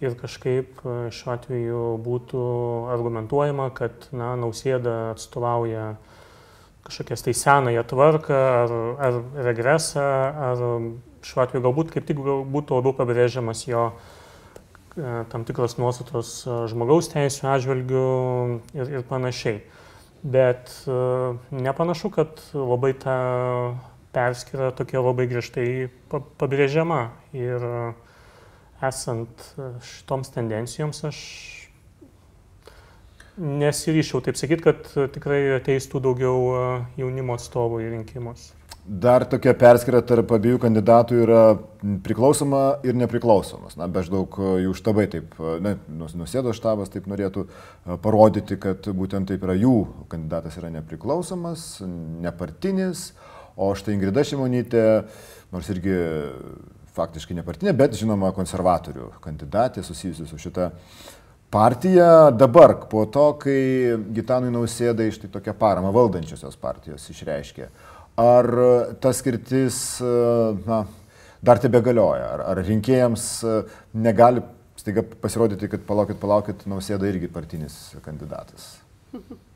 ir 0.00 0.16
kažkaip 0.16 0.80
e, 0.80 0.94
šiuo 1.12 1.34
atveju 1.34 1.82
būtų 2.04 2.44
argumentuojama, 2.94 3.68
kad 3.76 4.08
na, 4.16 4.32
nausėda 4.40 5.12
atstovauja 5.12 5.92
kažkokias 6.86 7.26
tai 7.26 7.34
senąją 7.36 7.84
tvarką 7.90 8.38
ar, 8.62 8.72
ar 9.08 9.20
regresą, 9.50 10.06
ar 10.48 10.64
šiuo 11.26 11.44
atveju 11.44 11.66
galbūt 11.66 11.92
kaip 11.92 12.08
tik 12.08 12.24
būtų 12.24 12.80
labiau 12.80 12.96
pabrėžiamas 12.96 13.66
jo 13.68 13.90
e, 13.92 15.20
tam 15.28 15.44
tikros 15.44 15.76
nuostatos 15.76 16.32
e, 16.46 16.62
žmogaus 16.72 17.12
teisų 17.12 17.52
atžvilgių 17.58 18.08
ir, 18.80 18.96
ir 18.96 19.06
panašiai. 19.10 19.60
Bet 20.20 20.68
nepanašu, 21.48 22.10
kad 22.12 22.42
labai 22.52 22.90
ta 22.92 23.14
perskyra 24.12 24.70
tokia 24.76 25.02
labai 25.02 25.28
griežtai 25.30 25.88
pabrėžiama. 26.10 27.02
Ir 27.36 27.64
e, 27.66 27.80
esant 28.86 29.48
e, 29.56 29.72
šitoms 29.86 30.32
tendencijoms 30.34 31.04
aš 31.10 31.24
nesiryščiau 33.40 34.24
taip 34.26 34.40
sakyti, 34.40 34.66
kad 34.66 34.88
e, 34.96 35.10
tikrai 35.14 35.42
ateistų 35.60 36.02
daugiau 36.08 36.40
jaunimo 36.98 37.38
atstovų 37.38 37.84
į 37.86 37.92
rinkimus. 37.98 38.50
Dar 38.80 39.22
tokia 39.28 39.52
perskyra 39.54 40.00
tarp 40.02 40.32
abiejų 40.34 40.58
kandidatų 40.64 41.18
yra 41.22 41.40
priklausoma 42.02 42.80
ir 42.82 42.96
nepriklausomas. 42.98 43.76
Na, 43.78 43.86
beždaug 43.92 44.34
jų 44.64 44.72
štabai 44.74 45.04
taip, 45.12 45.36
ne, 45.62 45.76
nusėdo 46.00 46.54
štabas 46.56 46.90
taip 46.90 47.06
norėtų 47.06 47.44
parodyti, 48.02 48.56
kad 48.58 48.88
būtent 48.96 49.30
taip 49.30 49.44
yra 49.46 49.54
jų 49.60 49.74
kandidatas 50.10 50.56
yra 50.58 50.72
nepriklausomas, 50.80 51.68
nepartinis, 52.24 53.10
O 53.60 53.74
štai 53.76 53.92
Ingrida 53.96 54.24
Šimonytė, 54.24 54.82
nors 55.52 55.68
irgi 55.72 55.96
faktiškai 56.96 57.36
nepartinė, 57.36 57.74
bet 57.76 57.96
žinoma 57.98 58.32
konservatorių 58.36 59.10
kandidatė 59.22 59.84
susijusi 59.84 60.26
su 60.28 60.38
šita 60.40 60.70
partija 61.52 62.30
dabar, 62.32 62.76
po 62.90 63.04
to, 63.12 63.26
kai 63.42 63.58
Gitanui 64.16 64.52
nausėda 64.54 65.04
iš 65.06 65.20
tai 65.22 65.30
tokią 65.34 65.54
paramą 65.60 65.92
valdančiosios 65.94 66.56
partijos 66.60 67.04
išreiškė. 67.12 67.68
Ar 68.20 68.48
ta 69.02 69.12
skirtis 69.16 70.00
na, 70.66 70.80
dar 71.44 71.60
tebe 71.62 71.82
galioja? 71.84 72.32
Ar, 72.36 72.46
ar 72.52 72.62
rinkėjams 72.64 73.28
negali 73.92 74.44
staiga 74.80 75.04
pasirodyti, 75.04 75.68
kad 75.68 75.84
palaukit, 75.88 76.20
palaukit, 76.22 76.64
nausėda 76.70 77.12
irgi 77.12 77.28
partinis 77.32 77.78
kandidatas? 78.06 78.72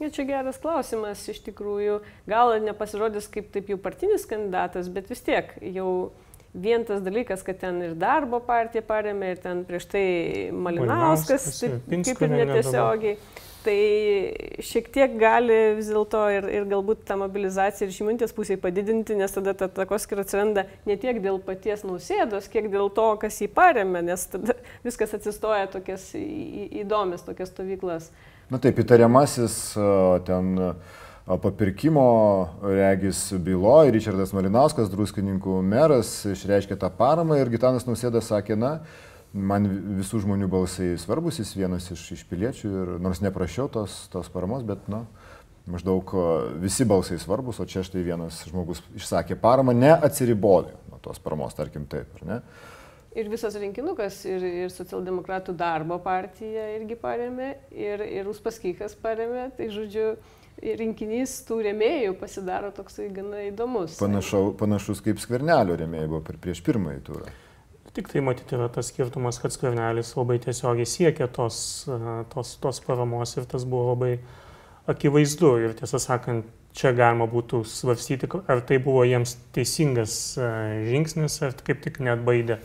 Ja, 0.00 0.08
čia 0.08 0.24
geras 0.24 0.56
klausimas 0.60 1.26
iš 1.28 1.42
tikrųjų. 1.44 2.00
Gal 2.30 2.54
nepasirodys 2.64 3.28
kaip 3.32 3.50
taip 3.52 3.68
jau 3.68 3.76
partinis 3.80 4.24
kandidatas, 4.28 4.88
bet 4.88 5.10
vis 5.12 5.20
tiek 5.26 5.52
jau 5.60 5.90
vien 6.56 6.84
tas 6.88 7.02
dalykas, 7.04 7.44
kad 7.46 7.60
ten 7.60 7.82
ir 7.84 7.92
darbo 7.98 8.40
partija 8.42 8.82
paremė, 8.86 9.34
ir 9.34 9.44
ten 9.44 9.62
prieš 9.68 9.86
tai 9.92 10.06
Malinauskas, 10.56 11.46
taip, 11.60 11.92
kaip 12.08 12.24
ir 12.26 12.34
netiesiogiai. 12.34 13.20
Tai 13.60 13.76
šiek 14.64 14.86
tiek 14.88 15.18
gali 15.20 15.56
vis 15.76 15.90
dėlto 15.92 16.22
ir, 16.32 16.46
ir 16.48 16.66
galbūt 16.70 17.02
tą 17.04 17.18
mobilizaciją 17.20 17.90
ir 17.90 17.92
šimintės 17.92 18.32
pusėje 18.32 18.56
padidinti, 18.62 19.18
nes 19.20 19.36
tada 19.36 19.52
ta 19.52 19.68
takoskira 19.68 20.24
atsiranda 20.24 20.64
ne 20.88 20.96
tiek 20.96 21.20
dėl 21.20 21.36
paties 21.44 21.84
nausėdos, 21.84 22.48
kiek 22.48 22.70
dėl 22.72 22.88
to, 22.96 23.10
kas 23.20 23.36
jį 23.44 23.50
paremė, 23.52 24.00
nes 24.08 24.24
tada 24.32 24.56
viskas 24.86 25.12
atsistoja 25.18 25.68
tokias 25.76 26.08
įdomias 26.16 27.28
tokias 27.28 27.52
stovyklas. 27.52 28.08
Na 28.50 28.58
taip, 28.58 28.80
įtariamasis 28.82 29.54
ten 30.26 30.48
papirkimo 31.38 32.06
regis 32.66 33.20
byloje, 33.38 33.92
Richardas 33.94 34.32
Malinauskas, 34.34 34.88
druskininkų 34.90 35.60
meras, 35.62 36.10
išreiškė 36.26 36.74
tą 36.80 36.90
paramą 36.98 37.38
ir 37.38 37.52
Gitanas 37.52 37.86
Nausėda 37.86 38.18
sakė, 38.26 38.56
na, 38.58 38.72
man 39.30 39.68
visų 40.00 40.24
žmonių 40.24 40.48
balsai 40.50 40.96
svarbus, 40.98 41.38
jis 41.38 41.54
vienas 41.54 41.86
iš, 41.94 42.02
iš 42.16 42.24
piliečių 42.26 42.72
ir 42.72 42.92
nors 42.98 43.22
neprašiau 43.22 43.68
tos, 43.70 44.08
tos 44.10 44.32
paramos, 44.34 44.66
bet, 44.66 44.82
na, 44.90 45.04
maždaug 45.70 46.10
visi 46.58 46.88
balsai 46.90 47.20
svarbus, 47.22 47.62
o 47.62 47.70
čia 47.70 47.86
štai 47.86 48.02
vienas 48.02 48.42
žmogus 48.50 48.82
išsakė 48.98 49.38
paramą, 49.38 49.78
neatsiribodė 49.78 50.74
nuo 50.90 50.98
tos 51.06 51.22
paramos, 51.22 51.54
tarkim 51.54 51.86
taip, 51.86 52.10
ar 52.18 52.26
ne? 52.26 52.42
Ir 53.18 53.26
visas 53.26 53.56
rinkinukas, 53.58 54.20
ir, 54.30 54.44
ir 54.64 54.70
socialdemokratų 54.70 55.56
darbo 55.58 55.96
partija 56.02 56.68
irgi 56.76 56.94
paremė, 56.94 57.56
ir, 57.74 58.04
ir 58.06 58.28
Uspaskikas 58.30 58.94
paremė, 59.02 59.48
tai 59.56 59.66
žodžiu, 59.74 60.12
rinkinys 60.60 61.32
tų 61.48 61.58
rėmėjų 61.66 62.14
pasidaro 62.20 62.70
toksai 62.74 63.08
gana 63.14 63.46
įdomus. 63.48 63.96
Panašau, 63.98 64.52
panašus 64.60 65.02
kaip 65.02 65.18
skvernelio 65.22 65.74
rėmėjai 65.80 66.10
buvo 66.10 66.36
prieš 66.42 66.62
pirmąjį 66.66 67.00
turą. 67.06 67.32
Tik 67.96 68.12
tai 68.12 68.22
matyti 68.22 68.54
yra 68.54 68.68
tas 68.70 68.92
skirtumas, 68.92 69.40
kad 69.42 69.50
skvernelis 69.50 70.12
labai 70.14 70.36
tiesiogiai 70.44 70.86
siekia 70.86 71.26
tos, 71.26 71.88
tos, 72.30 72.52
tos 72.62 72.78
paramos 72.84 73.34
ir 73.34 73.48
tas 73.50 73.64
buvo 73.66 73.88
labai 73.88 74.12
akivaizdu. 74.90 75.56
Ir 75.64 75.74
tiesą 75.80 75.98
sakant, 75.98 76.46
čia 76.78 76.92
galima 76.94 77.26
būtų 77.30 77.64
svarstyti, 77.66 78.30
ar 78.46 78.62
tai 78.68 78.78
buvo 78.84 79.02
jiems 79.08 79.34
teisingas 79.56 80.14
žingsnis, 80.86 81.40
ar 81.48 81.58
kaip 81.66 81.82
tik 81.82 81.98
net 82.06 82.22
baidė 82.22 82.60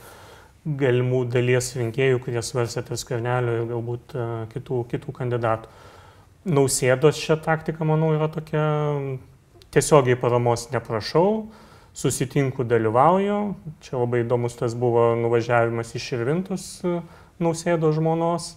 galimų 0.65 1.25
dalies 1.29 1.69
rinkėjų, 1.77 2.19
kurie 2.25 2.41
svarstė 2.43 2.81
tas 2.87 3.03
skvernelio 3.05 3.59
ir 3.59 3.67
galbūt 3.69 4.15
uh, 4.17 4.33
kitų, 4.49 4.81
kitų 4.89 5.13
kandidatų. 5.13 5.69
Nausėdos 6.45 7.19
šią 7.21 7.39
taktiką, 7.45 7.85
manau, 7.89 8.11
yra 8.13 8.27
tokia 8.33 8.63
tiesiogiai 9.73 10.17
paramos 10.17 10.67
neprašau, 10.73 11.47
susitinku, 11.97 12.65
dalyvauju. 12.69 13.39
Čia 13.85 13.97
labai 14.01 14.23
įdomus 14.25 14.57
tas 14.57 14.75
buvo 14.77 15.11
nuvažiavimas 15.21 15.93
iš 15.97 16.11
Irvintus 16.17 16.67
uh, 16.85 17.01
Nausėdo 17.41 17.91
žmonos. 17.93 18.55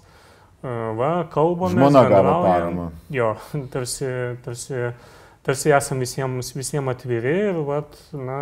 Uh, 0.58 0.96
va, 0.98 1.12
kalbame. 1.32 1.76
Žmona 1.76 2.04
gavo 2.08 2.36
paramą. 2.46 2.90
Jo, 3.14 3.34
tarsi, 3.72 4.08
tarsi, 4.44 4.86
tarsi 5.46 5.76
esam 5.76 6.00
visiems, 6.02 6.54
visiems 6.56 6.96
atviri 6.96 7.36
ir, 7.50 7.60
va, 7.68 7.82
na, 8.16 8.38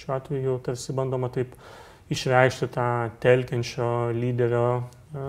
šiuo 0.00 0.16
atveju 0.18 0.58
tarsi 0.66 0.94
bandoma 0.96 1.30
taip 1.32 1.54
uh, 1.54 1.78
išreikšti 2.10 2.68
tą 2.74 2.86
telkiančio 3.22 3.88
lyderio 4.16 4.66
e, 4.76 5.24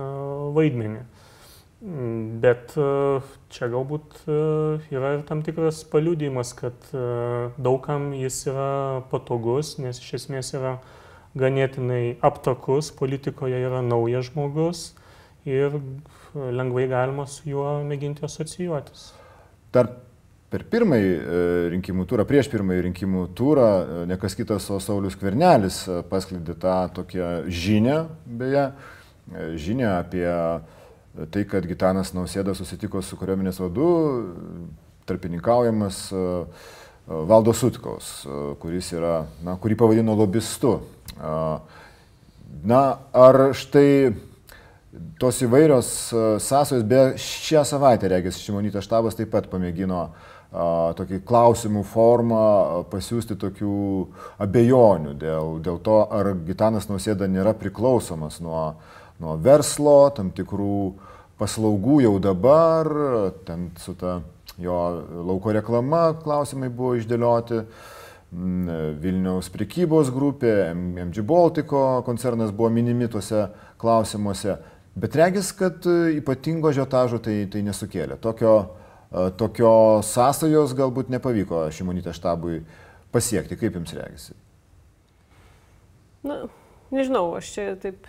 vaidmenį. 0.56 1.04
Bet 2.42 2.76
e, 2.78 2.88
čia 3.54 3.70
galbūt 3.74 4.24
e, 4.26 4.40
yra 4.94 5.16
ir 5.18 5.26
tam 5.30 5.44
tikras 5.46 5.84
paliūdimas, 5.92 6.54
kad 6.58 6.90
daugam 7.62 8.12
jis 8.18 8.44
yra 8.52 8.72
patogus, 9.14 9.78
nes 9.82 10.02
iš 10.02 10.18
esmės 10.22 10.54
yra 10.58 10.78
ganėtinai 11.38 12.18
aptakus, 12.28 12.92
politikoje 12.92 13.62
yra 13.64 13.80
naujas 13.86 14.28
žmogus 14.30 14.92
ir 15.48 15.78
lengvai 16.36 16.86
galima 16.92 17.26
su 17.28 17.50
juo 17.50 17.80
mėginti 17.88 18.26
asocijuotis. 18.28 19.12
Dar 19.74 19.90
per 20.52 20.66
pirmąjį 20.68 21.12
e, 21.16 21.42
rinkimų 21.72 22.06
turą, 22.10 22.26
prieš 22.28 22.50
pirmąjį 22.52 22.84
rinkimų 22.90 23.24
turą, 23.38 23.68
e, 23.72 24.00
nekas 24.10 24.36
kitas, 24.36 24.68
o 24.74 24.82
Saulis 24.84 25.16
Kvernelis 25.20 25.86
e, 25.88 26.02
pasklidė 26.10 26.58
tą 26.60 26.76
tokią 26.98 27.30
žinę, 27.48 27.98
beje, 28.28 28.66
žinę 29.56 29.88
apie 29.94 30.26
tai, 31.32 31.46
kad 31.48 31.68
Gitanas 31.68 32.12
Nausėda 32.16 32.56
susitiko 32.58 33.00
su 33.04 33.20
kariuomenės 33.20 33.62
vadu, 33.64 33.88
tarpininkaujamas 35.08 36.02
Valdo 37.08 37.54
Sutkaus, 37.56 38.10
kuris 38.62 38.92
yra, 38.96 39.26
na, 39.44 39.56
kurį 39.60 39.78
pavadino 39.80 40.16
lobistu. 40.16 40.74
Na, 42.68 42.82
ar 43.12 43.40
štai 43.58 44.12
tos 45.20 45.40
įvairios 45.44 45.90
sąsajos, 46.44 46.84
be 46.88 47.04
šią 47.20 47.64
savaitę, 47.68 48.12
regis, 48.12 48.40
Šimonytė 48.44 48.84
štabas 48.84 49.20
taip 49.20 49.32
pat 49.36 49.48
pamėgino 49.52 50.00
a, 50.06 50.31
tokį 50.52 51.22
klausimų 51.24 51.84
formą 51.88 52.42
pasiūsti 52.92 53.38
tokių 53.40 53.76
abejonių 54.44 55.14
dėl, 55.20 55.54
dėl 55.64 55.80
to, 55.84 56.02
ar 56.12 56.34
Gitanas 56.48 56.90
Nausėda 56.90 57.30
nėra 57.32 57.54
priklausomas 57.56 58.42
nuo, 58.44 58.76
nuo 59.24 59.38
verslo, 59.40 60.12
tam 60.16 60.34
tikrų 60.36 60.94
paslaugų 61.40 62.02
jau 62.04 62.18
dabar, 62.20 62.92
ten 63.48 63.72
su 63.80 63.96
ta 63.96 64.20
jo 64.62 64.76
lauko 65.26 65.56
reklama 65.56 66.12
klausimai 66.22 66.70
buvo 66.70 67.00
išdėlioti. 67.00 67.64
Vilniaus 68.32 69.50
prekybos 69.52 70.08
grupė, 70.08 70.72
MG 70.72 71.20
Baltico 71.28 72.00
koncernas 72.08 72.54
buvo 72.56 72.70
minimi 72.72 73.10
tuose 73.12 73.50
klausimuose. 73.82 74.56
Bet 74.96 75.18
regis, 75.20 75.50
kad 75.56 75.84
ypatingo 76.16 76.72
žiotažo 76.72 77.20
tai, 77.24 77.42
tai 77.52 77.60
nesukėlė. 77.68 78.16
Tokio, 78.24 78.54
e, 78.62 78.82
tokio 79.12 79.74
sąsajos 80.08 80.76
galbūt 80.78 81.12
nepavyko 81.12 81.66
šimonytė 81.76 82.14
štabui 82.16 82.62
pasiekti. 83.12 83.58
Kaip 83.60 83.76
jums 83.80 83.92
regisi? 83.98 84.38
Na, 86.24 86.46
nežinau, 86.94 87.32
aš 87.40 87.52
čia 87.56 87.68
taip 87.82 88.08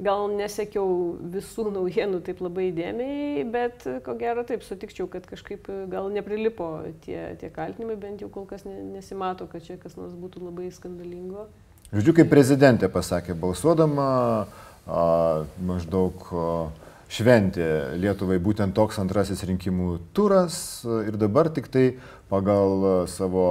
gal 0.00 0.30
nesekiau 0.32 1.16
visų 1.32 1.70
naujienų 1.74 2.20
taip 2.24 2.40
labai 2.40 2.70
įdėmiai, 2.70 3.44
bet 3.52 3.84
ko 4.06 4.14
gero 4.20 4.44
taip 4.48 4.64
sutikčiau, 4.64 5.08
kad 5.12 5.26
kažkaip 5.28 5.68
gal 5.92 6.08
neprilipo 6.14 6.70
tie, 7.04 7.34
tie 7.40 7.50
kaltinimai, 7.52 7.98
bent 8.00 8.24
jau 8.24 8.30
kol 8.32 8.46
kas 8.48 8.64
nesimato, 8.64 9.48
kad 9.50 9.66
čia 9.66 9.76
kas 9.82 9.98
nors 10.00 10.14
būtų 10.16 10.44
labai 10.46 10.70
skandalingo. 10.74 11.48
Žodžiu, 11.90 12.14
kaip 12.20 12.30
prezidentė 12.30 12.88
pasakė, 12.92 13.34
balsuodama 13.34 14.06
a, 14.86 15.04
maždaug 15.58 16.28
a, 16.30 16.46
šventė 17.10 17.98
Lietuvai 18.00 18.38
būtent 18.42 18.74
toks 18.76 19.00
antrasis 19.02 19.42
rinkimų 19.48 19.98
turas 20.16 20.56
ir 21.06 21.18
dabar 21.18 21.50
tik 21.52 21.68
tai 21.72 21.86
pagal 22.30 23.06
savo 23.10 23.46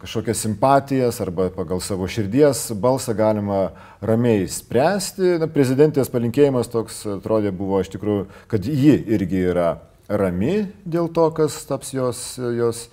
kažkokias 0.00 0.38
simpatijas 0.38 1.20
arba 1.20 1.48
pagal 1.50 1.80
savo 1.82 2.06
širdies 2.06 2.70
balsą 2.78 3.14
galima 3.18 3.72
ramiai 4.00 4.46
spręsti. 4.48 5.38
Na, 5.42 5.48
prezidentės 5.50 6.10
palinkėjimas 6.12 6.70
toks 6.70 7.02
atrodė 7.18 7.50
buvo 7.54 7.80
iš 7.82 7.90
tikrųjų, 7.96 8.26
kad 8.50 8.66
ji 8.66 8.94
irgi 9.14 9.42
yra 9.50 9.72
rami 10.06 10.68
dėl 10.84 11.10
to, 11.14 11.26
kas 11.34 11.58
taps 11.66 11.90
jos, 11.94 12.22
jos 12.38 12.86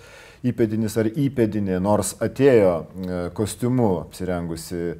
įpėdinis 0.46 0.96
ar 0.98 1.10
įpėdinė, 1.10 1.78
nors 1.84 2.14
atėjo 2.22 2.74
e, 2.74 3.22
kostiumu 3.36 3.90
apsirengusi, 4.00 4.94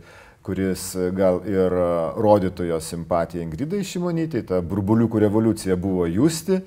kuris 0.47 0.93
gal 1.17 1.43
ir 1.49 1.75
rodytų 2.17 2.71
jos 2.71 2.89
simpatiją 2.93 3.45
Ingridai 3.45 3.83
Šimonytė, 3.85 4.43
ta 4.49 4.61
burbuliukų 4.65 5.21
revoliucija 5.27 5.77
buvo 5.81 6.07
justi 6.09 6.61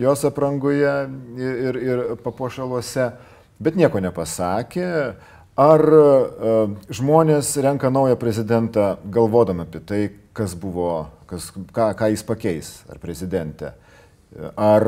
jos 0.00 0.24
aprangoje 0.24 0.94
ir, 1.36 1.78
ir 1.82 2.02
papuošaluose, 2.24 3.10
bet 3.60 3.76
nieko 3.76 4.00
nepasakė. 4.00 4.88
Ar 5.60 5.82
uh, 5.92 6.70
žmonės 6.88 7.50
renka 7.60 7.90
naują 7.92 8.16
prezidentą 8.16 8.94
galvodami 9.12 9.66
apie 9.66 9.82
tai, 9.84 10.00
kas 10.32 10.54
buvo, 10.56 11.10
kas, 11.28 11.50
ką, 11.52 11.90
ką 11.98 12.08
jis 12.14 12.24
pakeis, 12.24 12.70
ar 12.88 13.02
prezidentė? 13.02 13.74
Uh, 13.74 13.90
Ar 14.54 14.84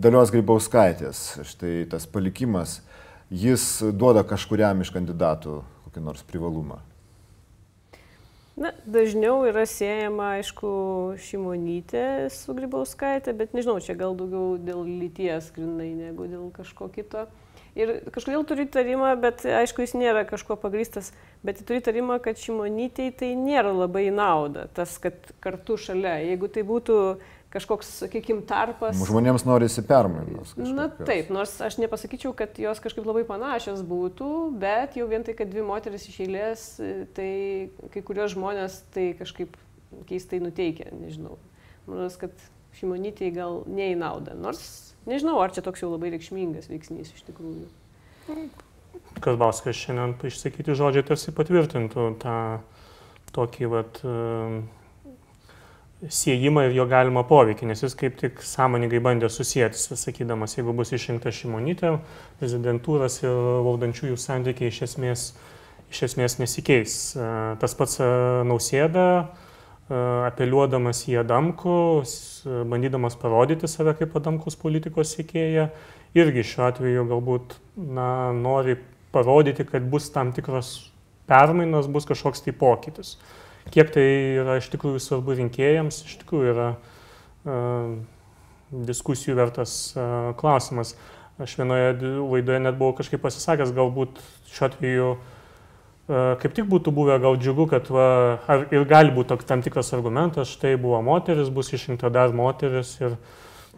dalios 0.00 0.30
Grybauskaitės, 0.32 1.18
štai 1.44 1.84
tas 1.92 2.06
palikimas, 2.08 2.78
jis 3.28 3.82
duoda 3.92 4.22
kažkuriam 4.24 4.80
iš 4.80 4.88
kandidatų 4.94 5.58
kokį 5.84 6.04
nors 6.06 6.24
privalumą? 6.24 6.80
Na, 8.60 8.74
dažniau 8.84 9.38
yra 9.48 9.62
siejama, 9.64 10.34
aišku, 10.36 10.70
šimonytė 11.24 12.28
su 12.34 12.52
Grybauskaitė, 12.52 13.32
bet 13.32 13.54
nežinau, 13.56 13.78
čia 13.80 13.94
gal 13.96 14.12
daugiau 14.18 14.58
dėl 14.60 14.82
lyties 14.84 15.48
grinai 15.56 15.94
negu 15.96 16.26
dėl 16.28 16.50
kažko 16.52 16.90
kito. 16.92 17.24
Ir 17.78 17.94
kažkodėl 18.12 18.44
turiu 18.44 18.66
įtarimą, 18.66 19.14
bet 19.22 19.46
aišku, 19.48 19.80
jis 19.86 19.94
nėra 19.96 20.26
kažkuo 20.28 20.58
pagristas, 20.60 21.08
bet 21.46 21.62
turiu 21.64 21.80
įtarimą, 21.80 22.18
kad 22.20 22.36
šimonytėj 22.42 23.14
tai 23.22 23.32
nėra 23.38 23.72
labai 23.72 24.10
nauda, 24.12 24.66
tas, 24.76 24.98
kad 25.00 25.16
kartu 25.40 25.78
šalia. 25.80 26.18
Jeigu 26.26 26.52
tai 26.52 26.66
būtų 26.68 26.98
kažkoks, 27.50 27.88
sakykime, 28.04 28.44
tarpas. 28.46 28.98
Žmonėms 29.08 29.44
norisi 29.48 29.82
permainos. 29.86 30.54
Na 30.58 30.86
taip, 30.92 31.32
nors 31.34 31.56
aš 31.64 31.80
nepasakyčiau, 31.82 32.32
kad 32.36 32.58
jos 32.60 32.82
kažkaip 32.82 33.06
labai 33.08 33.24
panašios 33.28 33.82
būtų, 33.86 34.30
bet 34.60 34.98
jau 35.00 35.08
vien 35.10 35.26
tai, 35.26 35.34
kad 35.38 35.50
dvi 35.50 35.64
moteris 35.66 36.06
iš 36.10 36.20
eilės, 36.26 36.68
tai 37.16 37.32
kai 37.94 38.04
kurios 38.06 38.36
žmonės 38.36 38.80
tai 38.94 39.10
kažkaip 39.18 39.58
keistai 40.06 40.40
nuteikia, 40.42 40.92
nežinau. 40.94 41.36
Manau, 41.88 42.06
kad 42.20 42.34
šimonytėjai 42.78 43.34
gal 43.34 43.62
neįnauda, 43.66 44.36
nors 44.38 44.62
nežinau, 45.10 45.38
ar 45.42 45.54
čia 45.54 45.64
toks 45.66 45.82
jau 45.82 45.90
labai 45.90 46.12
reikšmingas 46.14 46.70
veiksnys 46.70 47.10
iš 47.16 47.24
tikrųjų. 47.26 47.66
Kalbauskas 49.24 49.78
šiandien 49.78 50.14
išsakyti 50.28 50.76
žodžiai 50.78 51.06
tarsi 51.08 51.34
patvirtintų 51.34 52.04
tą 52.22 52.36
tokį 53.34 53.70
vat, 53.70 53.98
uh, 54.06 54.60
siejimą 56.08 56.64
ir 56.68 56.74
jo 56.78 56.86
galimą 56.88 57.22
poveikį, 57.28 57.68
nes 57.68 57.82
jis 57.84 57.94
kaip 57.98 58.16
tik 58.20 58.40
sąmoningai 58.44 59.02
bandė 59.04 59.28
susijęs, 59.32 59.90
sakydamas, 60.00 60.56
jeigu 60.56 60.72
bus 60.76 60.94
išrinkta 60.96 61.32
šimonytė, 61.34 61.92
prezidentūros 62.40 63.20
ir 63.22 63.36
valdančiųjų 63.66 64.16
santykiai 64.20 64.72
iš 64.72 64.80
esmės, 64.88 65.26
iš 65.92 66.02
esmės 66.08 66.38
nesikeis. 66.40 66.96
E, 67.12 67.30
tas 67.60 67.76
pats 67.76 67.98
e, 68.00 68.08
nausėda, 68.48 69.06
e, 69.20 70.00
apeliuodamas 70.30 71.04
į 71.10 71.18
Adamku, 71.24 71.74
bandydamas 72.70 73.18
parodyti 73.20 73.68
save 73.68 73.94
kaip 73.98 74.16
Adamkus 74.16 74.56
politikos 74.60 75.12
sėkėja, 75.18 75.68
irgi 76.16 76.46
šiuo 76.54 76.64
atveju 76.70 77.04
galbūt 77.12 77.58
na, 77.76 78.30
nori 78.36 78.78
parodyti, 79.12 79.68
kad 79.68 79.84
bus 79.92 80.08
tam 80.14 80.32
tikros 80.32 80.78
permainos, 81.28 81.90
bus 81.92 82.08
kažkoks 82.08 82.40
tai 82.46 82.56
pokytis. 82.56 83.18
Kiek 83.70 83.90
tai 83.94 84.06
yra 84.40 84.56
iš 84.58 84.70
tikrųjų 84.72 85.02
svarbu 85.04 85.36
rinkėjams, 85.38 86.00
iš 86.08 86.16
tikrųjų 86.22 86.52
yra 86.54 86.68
uh, 86.74 87.92
diskusijų 88.88 89.36
vertas 89.38 89.74
uh, 89.94 90.30
klausimas. 90.40 90.96
Aš 91.40 91.56
vienoje 91.60 91.92
laidoje 92.20 92.62
net 92.64 92.80
buvau 92.80 92.96
kažkaip 92.98 93.22
pasisakęs, 93.22 93.74
galbūt 93.76 94.18
šiuo 94.50 94.66
atveju 94.70 95.10
uh, 95.12 95.20
kaip 96.10 96.56
tik 96.56 96.66
būtų 96.70 96.94
buvę 96.94 97.18
gal 97.22 97.38
džiugu, 97.38 97.68
kad 97.70 97.90
va, 97.92 98.08
ar, 98.50 98.66
ir 98.74 98.86
gali 98.90 99.14
būti 99.14 99.38
tam 99.46 99.62
tikras 99.62 99.92
argumentas, 99.96 100.50
štai 100.56 100.74
buvo 100.80 100.98
moteris, 101.06 101.52
bus 101.52 101.70
išrinkta 101.76 102.10
dar 102.12 102.34
moteris 102.34 102.96
ir 103.02 103.16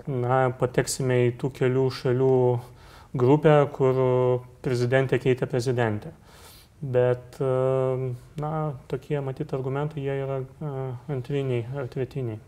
na, 0.06 0.46
pateksime 0.58 1.26
į 1.28 1.34
tų 1.40 1.52
kelių 1.58 1.86
šalių 1.98 2.36
grupę, 3.18 3.56
kur 3.76 4.02
prezidentė 4.64 5.20
keitė 5.20 5.48
prezidentę. 5.50 6.14
Bet, 6.82 7.36
e, 7.40 7.44
na, 8.42 8.72
tokie 8.90 9.20
matyti 9.22 9.54
argumentai, 9.54 10.02
jie 10.02 10.16
yra 10.24 10.40
e, 10.42 10.70
antriniai 11.14 11.62
ar 11.78 11.86
tretiniai. 11.86 12.40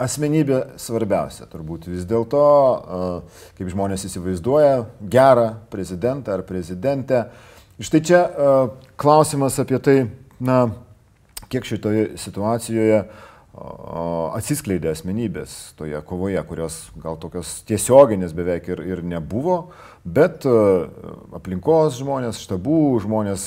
Asmenybė 0.00 0.62
svarbiausia, 0.80 1.44
turbūt 1.52 1.84
vis 1.92 2.06
dėlto, 2.08 2.40
e, 2.40 3.50
kaip 3.58 3.72
žmonės 3.74 4.06
įsivaizduoja, 4.08 4.78
gerą 5.12 5.50
prezidentą 5.72 6.38
ar 6.38 6.44
prezidentę. 6.48 7.26
Štai 7.76 8.00
čia 8.00 8.22
klausimas 8.96 9.58
apie 9.60 9.76
tai, 9.84 9.98
na, 10.40 10.62
kiek 11.52 11.68
šitoje 11.68 12.14
situacijoje 12.16 13.02
atsiskleidė 14.36 14.90
asmenybės 14.92 15.52
toje 15.78 15.98
kovoje, 16.04 16.40
kurios 16.48 16.78
gal 17.00 17.16
tokios 17.20 17.62
tiesioginės 17.68 18.34
beveik 18.36 18.68
ir, 18.68 18.82
ir 18.84 19.04
nebuvo, 19.06 19.70
bet 20.04 20.44
aplinkos 20.46 21.96
žmonės, 22.02 22.42
štabų 22.44 22.80
žmonės 23.06 23.46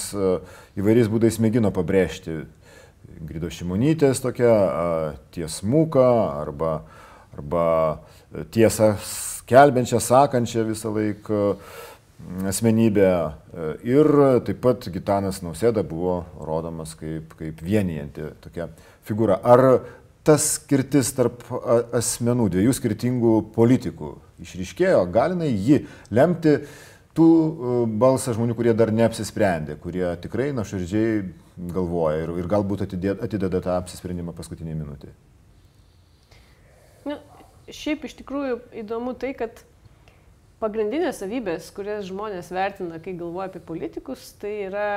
įvairiais 0.79 1.11
būdais 1.11 1.37
mėgino 1.43 1.69
pabrėžti 1.75 2.41
Grido 3.19 3.51
Šimonytės 3.51 4.21
tokią 4.23 4.55
tiesmuką 5.35 6.07
arba, 6.39 6.73
arba 7.37 7.67
tiesą 8.53 8.93
skelbiančią, 9.03 10.01
sakančią 10.01 10.65
visą 10.69 10.93
laiką 10.95 11.43
asmenybė. 12.49 13.09
Ir 13.87 14.09
taip 14.47 14.61
pat 14.63 14.87
Gitanas 14.93 15.41
Nausėda 15.43 15.83
buvo 15.87 16.21
rodomas 16.45 16.95
kaip, 16.99 17.33
kaip 17.39 17.61
vienijanti 17.63 18.33
tokia 18.43 18.69
figūra. 19.07 19.39
Ar 19.41 19.81
tas 20.29 20.45
skirtis 20.59 21.09
tarp 21.17 21.41
asmenų, 21.97 22.49
dviejų 22.53 22.75
skirtingų 22.77 23.33
politikų 23.55 24.13
išryškėjo, 24.45 25.01
gali 25.13 25.39
jį 25.49 25.79
lemti 26.13 26.59
tų 27.17 27.29
balsą 27.99 28.35
žmonių, 28.37 28.55
kurie 28.57 28.75
dar 28.77 28.93
neapsisprendė, 28.93 29.79
kurie 29.81 30.05
tikrai 30.21 30.51
nuoširdžiai 30.53 31.23
galvoja 31.73 32.21
ir, 32.23 32.35
ir 32.39 32.51
galbūt 32.51 32.85
atideda 32.85 33.61
tą 33.63 33.73
apsisprendimą 33.79 34.35
paskutinį 34.37 34.77
minutį. 34.77 35.11
šiaip 37.73 38.05
iš 38.05 38.15
tikrųjų 38.21 38.59
įdomu 38.83 39.15
tai, 39.19 39.33
kad 39.37 39.63
pagrindinės 40.61 41.23
savybės, 41.23 41.71
kurias 41.75 42.05
žmonės 42.09 42.51
vertina, 42.53 43.01
kai 43.01 43.15
galvoja 43.17 43.49
apie 43.49 43.63
politikus, 43.65 44.29
tai 44.39 44.53
yra 44.67 44.87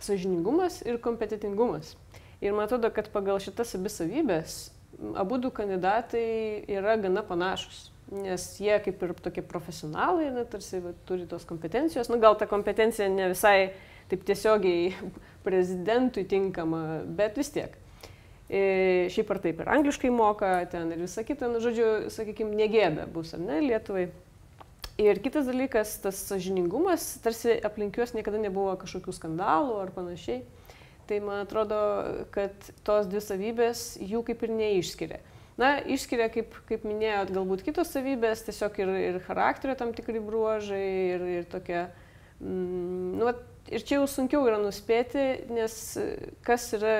sažiningumas 0.00 0.80
ir 0.86 1.00
kompetitingumas. 1.02 1.96
Ir 2.40 2.54
man 2.56 2.64
atrodo, 2.64 2.88
kad 2.94 3.10
pagal 3.12 3.40
šitas 3.42 3.74
abi 3.76 3.92
savybės 3.92 4.70
abu 5.16 5.38
du 5.38 5.50
kandidatai 5.50 6.64
yra 6.68 6.96
gana 6.96 7.22
panašus. 7.22 7.88
Nes 8.10 8.42
jie 8.58 8.74
kaip 8.82 9.02
ir 9.06 9.12
tokie 9.22 9.42
profesionalai, 9.46 10.32
na, 10.34 10.42
tarsi 10.48 10.80
va, 10.82 10.90
turi 11.06 11.28
tos 11.30 11.44
kompetencijos. 11.46 12.10
Nu, 12.10 12.18
gal 12.18 12.34
ta 12.38 12.48
kompetencija 12.50 13.06
ne 13.08 13.28
visai 13.30 13.70
taip 14.10 14.24
tiesiogiai 14.26 14.90
prezidentui 15.46 16.26
tinkama, 16.26 17.04
bet 17.06 17.38
vis 17.38 17.52
tiek. 17.54 17.76
E, 18.50 19.06
šiaip 19.14 19.30
ar 19.30 19.38
taip 19.44 19.60
ir 19.62 19.70
angliškai 19.70 20.10
moka 20.10 20.56
ten 20.72 20.90
ir 20.90 21.04
visą 21.04 21.22
kitą, 21.22 21.52
nu, 21.52 21.60
žodžiu, 21.62 22.10
sakykime, 22.10 22.56
negėda 22.58 23.06
bus, 23.06 23.30
ar 23.36 23.44
ne, 23.44 23.60
Lietuvai. 23.62 24.08
Ir 25.00 25.20
kitas 25.22 25.46
dalykas, 25.46 25.94
tas 26.02 26.18
sažiningumas, 26.26 27.04
tarsi 27.22 27.54
aplink 27.64 27.94
juos 27.96 28.10
niekada 28.12 28.42
nebuvo 28.42 28.74
kažkokių 28.82 29.14
skandalų 29.16 29.78
ar 29.84 29.94
panašiai. 29.94 30.42
Tai 31.10 31.18
man 31.26 31.40
atrodo, 31.42 31.76
kad 32.30 32.54
tos 32.86 33.08
dvi 33.10 33.18
savybės 33.24 33.80
jų 33.98 34.20
kaip 34.28 34.44
ir 34.46 34.52
neišskiria. 34.54 35.16
Na, 35.58 35.72
išskiria, 35.82 36.28
kaip, 36.30 36.54
kaip 36.68 36.84
minėjot, 36.86 37.32
galbūt 37.34 37.64
kitos 37.66 37.90
savybės, 37.90 38.44
tiesiog 38.46 38.78
ir, 38.78 38.92
ir 39.10 39.18
charakterio 39.26 39.74
tam 39.76 39.90
tikri 39.96 40.22
bruožai, 40.22 40.86
ir, 41.16 41.26
ir 41.40 41.48
tokia... 41.50 41.88
Mm, 42.38 43.18
nu, 43.18 43.34
ir 43.74 43.82
čia 43.82 43.98
jau 43.98 44.06
sunkiau 44.08 44.46
yra 44.46 44.62
nuspėti, 44.62 45.26
nes 45.50 45.74
kas 46.46 46.70
yra 46.78 46.94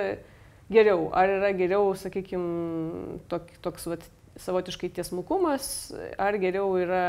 geriau. 0.74 1.06
Ar 1.14 1.30
yra 1.38 1.54
geriau, 1.54 1.94
sakykime, 1.96 3.20
tok, 3.30 3.54
toks 3.62 3.86
vat, 3.94 4.10
savotiškai 4.42 4.90
tiesmukumas, 4.98 5.70
ar 6.18 6.42
geriau 6.42 6.74
yra 6.82 7.04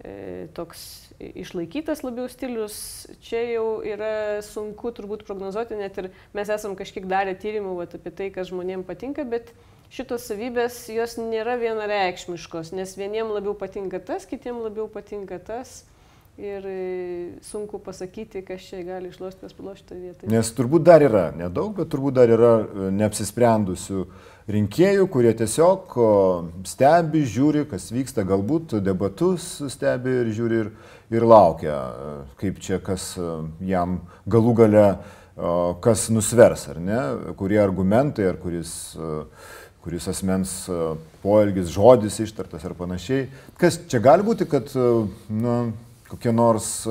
E, 0.00 0.48
toks 0.56 1.09
išlaikytas 1.20 2.02
labiau 2.04 2.28
stilius, 2.30 2.76
čia 3.24 3.42
jau 3.52 3.66
yra 3.86 4.40
sunku 4.44 4.92
turbūt 4.96 5.24
prognozuoti, 5.28 5.78
net 5.78 5.98
ir 6.00 6.10
mes 6.36 6.52
esam 6.52 6.76
kažkiek 6.78 7.08
darę 7.10 7.34
tyrimų 7.38 7.76
vat, 7.78 7.96
apie 7.98 8.12
tai, 8.16 8.30
kas 8.34 8.50
žmonėms 8.50 8.88
patinka, 8.88 9.26
bet 9.28 9.52
šitos 9.92 10.28
savybės 10.30 10.82
jos 10.92 11.18
nėra 11.20 11.58
vienareikšmiškos, 11.60 12.72
nes 12.76 12.96
vieniem 12.98 13.32
labiau 13.34 13.56
patinka 13.58 14.00
tas, 14.00 14.26
kitiem 14.28 14.62
labiau 14.64 14.88
patinka 14.90 15.40
tas. 15.42 15.82
Ir 16.40 16.64
e, 16.64 17.38
sunku 17.44 17.76
pasakyti, 17.84 18.40
kas 18.48 18.64
čia 18.64 18.78
gali 18.86 19.10
išlošti, 19.12 19.42
kas 19.44 19.52
palošti 19.52 19.90
toje 19.90 20.00
vietoje. 20.00 20.30
Nes 20.32 20.50
turbūt 20.56 20.86
dar 20.88 21.02
yra, 21.04 21.26
nedaug, 21.36 21.74
bet 21.76 21.90
turbūt 21.92 22.14
dar 22.16 22.30
yra 22.32 22.52
e, 22.62 22.86
neapsisprendusių 22.96 24.04
rinkėjų, 24.48 25.04
kurie 25.12 25.34
tiesiog 25.36 25.92
stebi, 26.66 27.26
žiūri, 27.28 27.66
kas 27.68 27.90
vyksta, 27.92 28.24
galbūt 28.24 28.78
debatus 28.80 29.50
stebi 29.68 30.14
ir 30.22 30.30
žiūri 30.38 30.62
ir, 30.62 30.70
ir 31.12 31.26
laukia, 31.28 31.76
kaip 32.40 32.62
čia 32.64 32.80
kas 32.84 33.12
jam 33.60 33.98
galų 34.30 34.54
gale, 34.62 34.86
kas 35.84 36.08
nusvers, 36.14 36.64
ar 36.72 36.80
ne, 36.82 37.02
kurie 37.38 37.60
argumentai, 37.62 38.30
ar 38.32 38.40
kuris, 38.40 38.72
kuris 39.84 40.08
asmens 40.10 40.56
poelgis, 41.22 41.70
žodis 41.76 42.18
ištartas 42.24 42.64
ar 42.66 42.74
panašiai. 42.80 43.28
Kas 43.60 43.78
čia 43.92 44.02
gali 44.02 44.26
būti, 44.26 44.48
kad 44.50 44.72
nu, 44.74 45.60
kokie 46.10 46.34
nors 46.34 46.84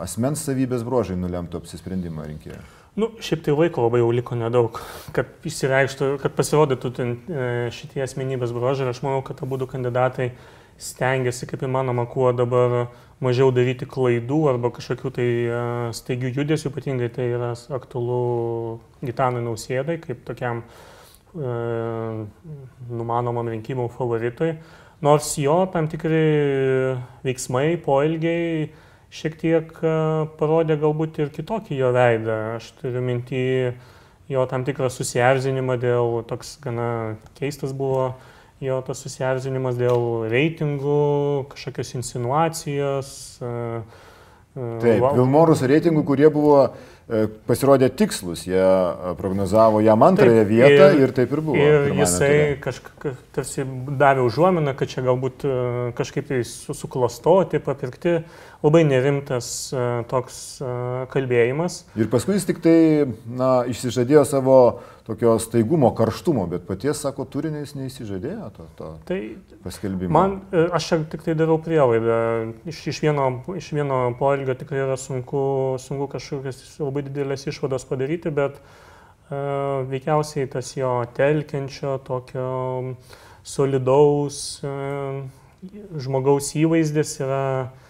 asmens 0.00 0.46
savybės 0.46 0.86
bruožai 0.86 1.18
nulemtų 1.18 1.60
apsisprendimą 1.60 2.26
rinkėjų? 2.30 2.62
Nu, 2.94 3.08
šiaip 3.18 3.40
tai 3.42 3.54
laiko 3.58 3.82
labai 3.82 3.98
jau 3.98 4.10
liko 4.14 4.36
nedaug, 4.38 4.76
kad 5.14 5.46
įsireikštų, 5.50 6.12
kad 6.22 6.34
pasirodytų 6.38 6.90
e, 7.02 7.46
šitie 7.74 8.04
asmenybės 8.04 8.52
bruožai 8.54 8.86
ir 8.86 8.92
aš 8.92 9.00
manau, 9.02 9.22
kad 9.26 9.42
abu 9.42 9.58
kandidatai 9.66 10.28
stengiasi 10.78 11.48
kaip 11.50 11.64
įmanoma 11.66 12.04
kuo 12.10 12.30
dabar 12.34 12.92
mažiau 13.22 13.50
daryti 13.54 13.88
klaidų 13.90 14.38
arba 14.52 14.70
kažkokių 14.76 15.10
tai 15.18 15.26
e, 15.26 15.58
staigių 15.98 16.30
judesių, 16.38 16.70
ypatingai 16.70 17.10
tai 17.14 17.26
yra 17.34 17.50
aktualu 17.74 18.78
Gitanui 19.02 19.42
Nausėdai 19.42 19.98
kaip 20.04 20.22
tokiam 20.30 20.62
e, 20.62 21.52
numanomam 22.94 23.50
rinkimų 23.56 23.88
favoritui, 23.96 24.54
nors 25.02 25.32
jo 25.40 25.64
tam 25.72 25.88
tikri 25.90 26.22
veiksmai, 27.26 27.74
poelgiai, 27.82 28.68
šiek 29.14 29.36
tiek 29.40 29.74
e, 29.82 29.96
parodė 30.38 30.78
galbūt 30.82 31.20
ir 31.22 31.32
kitokį 31.34 31.80
jo 31.80 31.90
veidą. 31.94 32.38
Aš 32.58 32.70
turiu 32.80 33.02
mintį 33.04 33.44
jo 34.32 34.46
tam 34.50 34.64
tikrą 34.66 34.90
susierzinimą 34.92 35.76
dėl, 35.82 36.22
toks 36.28 36.56
gana 36.64 36.88
keistas 37.38 37.74
buvo 37.76 38.14
jo 38.64 38.80
tas 38.86 39.02
susierzinimas 39.04 39.76
dėl 39.78 40.26
reitingų, 40.32 41.00
kažkokios 41.52 41.94
insinuacijos. 41.98 43.12
E, 43.42 43.52
e, 44.56 44.72
Taip, 44.82 45.06
Vilmorus 45.18 45.64
reitingų, 45.68 46.04
kurie 46.06 46.30
buvo 46.32 46.68
pasirodė 47.48 47.90
tikslus, 47.92 48.46
jie 48.48 48.64
prognozavo 49.18 49.82
jam 49.84 50.02
antrąją 50.06 50.40
taip, 50.40 50.48
vietą 50.48 50.86
ir, 50.94 51.02
ir 51.04 51.12
taip 51.16 51.34
ir 51.36 51.42
buvo. 51.44 51.58
Ir 51.60 51.90
jisai 51.98 52.36
kažkaip 52.64 53.18
tarsi 53.36 53.66
davė 54.00 54.24
užuominą, 54.24 54.72
kad 54.78 54.88
čia 54.88 55.04
galbūt 55.04 55.44
kažkaip 55.98 56.30
tai 56.30 56.40
suklastoti, 56.48 57.60
papirkti 57.64 58.22
labai 58.64 58.84
nerimtas 58.88 59.46
e, 59.72 59.80
toks 60.08 60.36
e, 60.64 60.72
kalbėjimas. 61.12 61.82
Ir 62.00 62.08
paskui 62.12 62.38
jis 62.38 62.46
tik 62.48 62.62
tai 62.64 62.76
na, 63.28 63.50
išsižadėjo 63.68 64.22
savo 64.28 64.56
tokio 65.04 65.34
staigumo, 65.42 65.90
karštumo, 65.96 66.46
bet 66.48 66.64
paties, 66.64 67.02
sako, 67.04 67.26
turinio 67.28 67.60
jis 67.60 67.74
neįsižadėjo 67.76 68.48
to, 68.56 68.68
to 68.78 68.88
tai 69.10 69.18
paskelbimo. 69.66 70.14
Man, 70.16 70.38
e, 70.48 70.64
aš 70.78 70.94
tik 71.12 71.26
tai 71.26 71.36
darau 71.36 71.58
prielaidą, 71.60 72.16
iš, 72.70 72.80
iš, 72.94 73.02
vieno, 73.04 73.28
iš 73.52 73.68
vieno 73.76 74.00
poelgio 74.20 74.56
tikrai 74.56 74.80
yra 74.86 74.96
sunku, 75.00 75.44
sunku 75.84 76.08
kažkokias 76.16 76.64
labai 76.80 77.04
didelės 77.10 77.44
išvados 77.52 77.84
padaryti, 77.90 78.32
bet 78.32 78.56
uh, 78.56 79.84
veikiausiai 79.92 80.48
tas 80.56 80.72
jo 80.72 80.96
telkiančio, 81.16 81.98
tokio 82.08 82.48
solidaus 83.44 84.38
uh, 84.64 85.20
žmogaus 86.00 86.54
įvaizdis 86.60 87.18
yra 87.20 87.44
uh, 87.66 87.80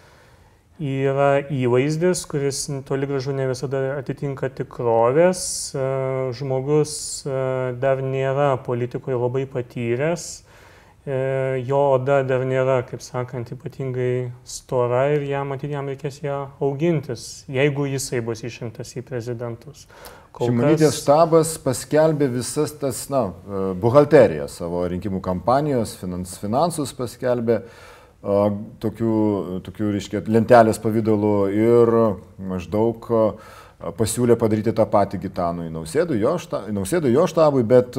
yra 0.79 1.39
įvaizdis, 1.47 2.25
kuris 2.27 2.65
toli 2.87 3.07
gražu 3.07 3.33
ne 3.35 3.47
visada 3.47 3.95
atitinka 3.95 4.49
tikrovės. 4.51 5.39
E, 5.71 5.85
žmogus 6.35 7.23
e, 7.23 7.37
dar 7.79 8.03
nėra 8.03 8.55
politikoje 8.65 9.15
labai 9.15 9.45
patyręs, 9.47 10.25
e, 11.07 11.63
jo 11.63 11.79
oda 11.95 12.21
dar 12.27 12.43
nėra, 12.43 12.81
kaip 12.89 13.05
sakant, 13.05 13.53
ypatingai 13.55 14.33
stora 14.43 15.07
ir 15.15 15.23
jam 15.29 15.55
matyt 15.55 15.71
jam 15.71 15.87
reikės 15.87 16.19
ją 16.25 16.43
augintis, 16.59 17.45
jeigu 17.47 17.87
jisai 17.93 18.19
bus 18.25 18.43
išrinktas 18.43 18.97
į 18.99 19.07
prezidentus. 19.07 19.87
Šimonytės 20.35 20.89
kas... 20.89 20.99
štabas 20.99 21.55
paskelbė 21.63 22.27
visas 22.33 22.73
tas, 22.75 23.05
na, 23.07 23.29
buhalteriją 23.79 24.49
savo 24.51 24.83
rinkimų 24.91 25.21
kampanijos, 25.23 25.95
finans, 26.01 26.35
finansus 26.41 26.91
paskelbė. 26.97 27.61
Uh, 27.63 27.94
tokių, 28.81 29.15
tokių 29.65 29.91
reiškia, 29.95 30.23
lentelės 30.31 30.79
pavydalu 30.81 31.35
ir 31.53 31.91
maždaug 32.51 33.09
pasiūlė 33.99 34.37
padaryti 34.39 34.73
tą 34.75 34.85
patį 34.89 35.19
Gitanui 35.27 35.67
Nausėdui, 35.73 36.17
jo, 36.23 36.35
šta, 36.41 36.63
Nausėdui, 36.73 37.13
jo 37.13 37.27
štabui, 37.29 37.65
bet 37.67 37.97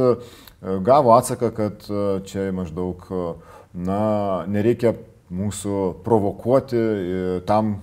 gavo 0.86 1.12
atsaką, 1.14 1.52
kad 1.54 1.86
čia 2.26 2.48
maždaug, 2.56 3.04
na, 3.76 4.00
nereikia 4.50 4.96
mūsų 5.30 6.02
provokuoti 6.06 6.82
tam, 7.46 7.76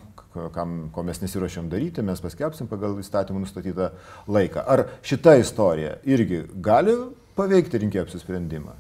kam, 0.56 0.78
ko 0.92 1.04
mes 1.06 1.22
nesiuošiam 1.22 1.70
daryti, 1.72 2.04
mes 2.04 2.22
paskelbsim 2.24 2.68
pagal 2.72 2.98
įstatymų 3.00 3.46
nustatytą 3.46 3.92
laiką. 4.28 4.64
Ar 4.66 4.88
šita 5.06 5.38
istorija 5.40 6.00
irgi 6.10 6.44
gali 6.64 6.98
paveikti 7.38 7.84
rinkėjų 7.84 8.08
apsisprendimą? 8.08 8.76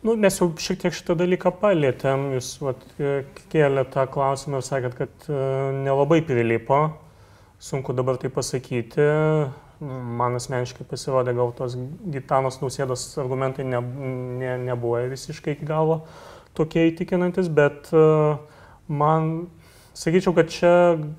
Nu, 0.00 0.14
mes 0.16 0.38
jau 0.40 0.46
šiek 0.56 0.78
tiek 0.80 0.94
šitą 0.96 1.12
dalyką 1.20 1.50
palėtėm, 1.60 2.30
jūs 2.32 2.54
vat, 2.64 2.84
kėlė 3.52 3.82
tą 3.92 4.06
klausimą 4.08 4.62
ir 4.62 4.64
sakėt, 4.64 4.94
kad 4.96 5.26
e, 5.28 5.40
nelabai 5.76 6.22
prilipo, 6.24 6.78
sunku 7.60 7.92
dabar 7.92 8.16
tai 8.22 8.30
pasakyti. 8.32 9.04
Man 9.80 10.38
asmeniškai 10.38 10.86
pasirodė, 10.88 11.34
gal 11.36 11.52
tos 11.56 11.76
Gitanos 12.16 12.58
nausėdos 12.62 13.04
argumentai 13.20 13.68
ne, 13.68 13.82
ne, 14.40 14.56
nebuvo 14.64 15.04
visiškai 15.12 15.58
iki 15.58 15.68
galo 15.68 16.02
tokie 16.56 16.86
įtikinantis, 16.90 17.52
bet 17.52 17.92
uh, 17.96 18.40
man, 18.88 19.30
sakyčiau, 19.96 20.34
kad 20.36 20.52
čia 20.52 20.74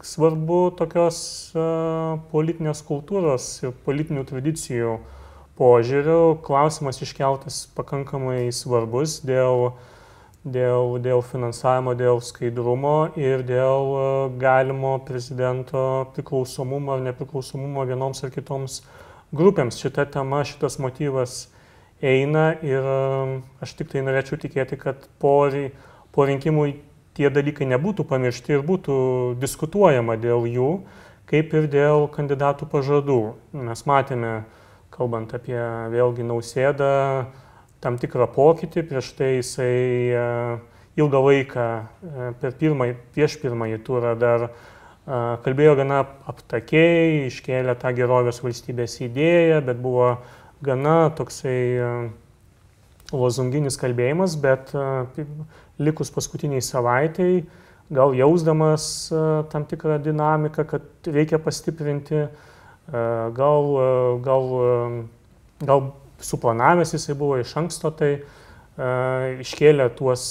svarbu 0.06 0.60
tokios 0.78 1.24
uh, 1.56 2.20
politinės 2.34 2.82
kultūros 2.86 3.48
ir 3.66 3.74
politinių 3.86 4.26
tradicijų 4.30 4.94
uh, 4.98 5.21
požiūriu 5.62 6.40
klausimas 6.42 6.98
iškeltas 7.06 7.68
pakankamai 7.78 8.50
svarbus 8.56 9.20
dėl, 9.22 9.76
dėl, 10.42 10.96
dėl 11.06 11.22
finansavimo, 11.22 11.94
dėl 11.94 12.22
skaidrumo 12.26 13.12
ir 13.20 13.44
dėl 13.46 13.92
e, 13.94 14.06
galimo 14.42 14.96
prezidento 15.06 15.84
priklausomumo 16.16 16.96
ar 16.96 17.04
nepriklausomumo 17.06 17.86
vienoms 17.86 18.24
ar 18.26 18.34
kitoms 18.34 18.80
grupėms. 19.38 19.78
Šita 19.78 20.08
tema, 20.10 20.42
šitas 20.50 20.80
motyvas 20.82 21.44
eina 22.02 22.56
ir 22.66 22.88
aš 23.62 23.76
tik 23.78 23.92
tai 23.92 24.02
norėčiau 24.02 24.40
tikėti, 24.42 24.80
kad 24.82 25.06
po, 25.22 25.36
po 26.10 26.26
rinkimų 26.26 26.72
tie 27.18 27.30
dalykai 27.30 27.68
nebūtų 27.70 28.08
pamiršti 28.10 28.58
ir 28.58 28.66
būtų 28.66 28.96
diskutuojama 29.42 30.18
dėl 30.18 30.48
jų, 30.50 30.72
kaip 31.30 31.54
ir 31.54 31.70
dėl 31.70 32.08
kandidatų 32.12 32.66
pažadų. 32.72 33.20
Mes 33.70 33.86
matėme, 33.86 34.34
kalbant 34.92 35.32
apie 35.36 35.60
vėlgi 35.94 36.26
nausėdą, 36.28 36.92
tam 37.82 37.98
tikrą 38.02 38.28
pokytį, 38.36 38.84
prieš 38.90 39.14
tai 39.18 39.32
jisai 39.40 39.72
e, 40.14 40.26
ilgą 41.02 41.22
laiką 41.26 41.66
e, 41.66 42.28
per 42.42 42.54
pirmąjį, 42.60 42.98
prieš 43.16 43.40
pirmąjį 43.42 43.80
turą 43.88 44.14
dar 44.22 44.48
e, 44.48 44.52
kalbėjo 45.46 45.78
gana 45.80 46.04
aptakiai, 46.30 47.26
iškėlė 47.32 47.76
tą 47.82 47.94
gerovės 47.98 48.44
valstybės 48.46 49.00
idėją, 49.08 49.64
bet 49.66 49.82
buvo 49.82 50.14
gana 50.62 51.10
toksai 51.18 51.58
lozunginis 53.12 53.80
kalbėjimas, 53.82 54.36
bet 54.40 54.70
likus 55.82 56.14
paskutiniai 56.14 56.62
savaitėjai, 56.64 57.42
gal 57.92 58.14
jausdamas 58.16 58.86
tam 59.52 59.66
tikrą 59.68 59.98
dinamiką, 60.06 60.68
kad 60.70 61.10
reikia 61.10 61.42
pastiprinti, 61.42 62.28
gal, 62.90 63.68
gal, 64.26 64.48
gal 65.62 65.84
suplanavęs 66.22 66.96
jisai 66.96 67.16
buvo 67.18 67.38
iš 67.42 67.54
anksto, 67.62 67.92
tai 67.94 68.14
iškėlė 69.42 69.90
tuos 69.98 70.24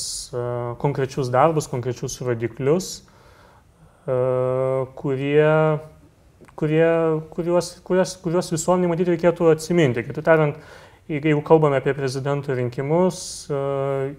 konkrečius 0.82 1.30
darbus, 1.30 1.68
konkrečius 1.70 2.18
rodiklius, 2.24 2.90
kurie, 4.98 5.50
kurie, 6.58 6.88
kuriuos, 7.34 7.72
kuriuos, 7.86 8.14
kuriuos 8.24 8.52
visuomenį 8.54 8.90
matyti 8.90 9.14
reikėtų 9.14 9.52
atsiminti. 9.52 10.06
Kitaip 10.08 10.26
tariant, 10.26 10.58
jeigu 11.10 11.44
kalbame 11.46 11.78
apie 11.78 11.94
prezidento 11.94 12.56
rinkimus 12.56 13.46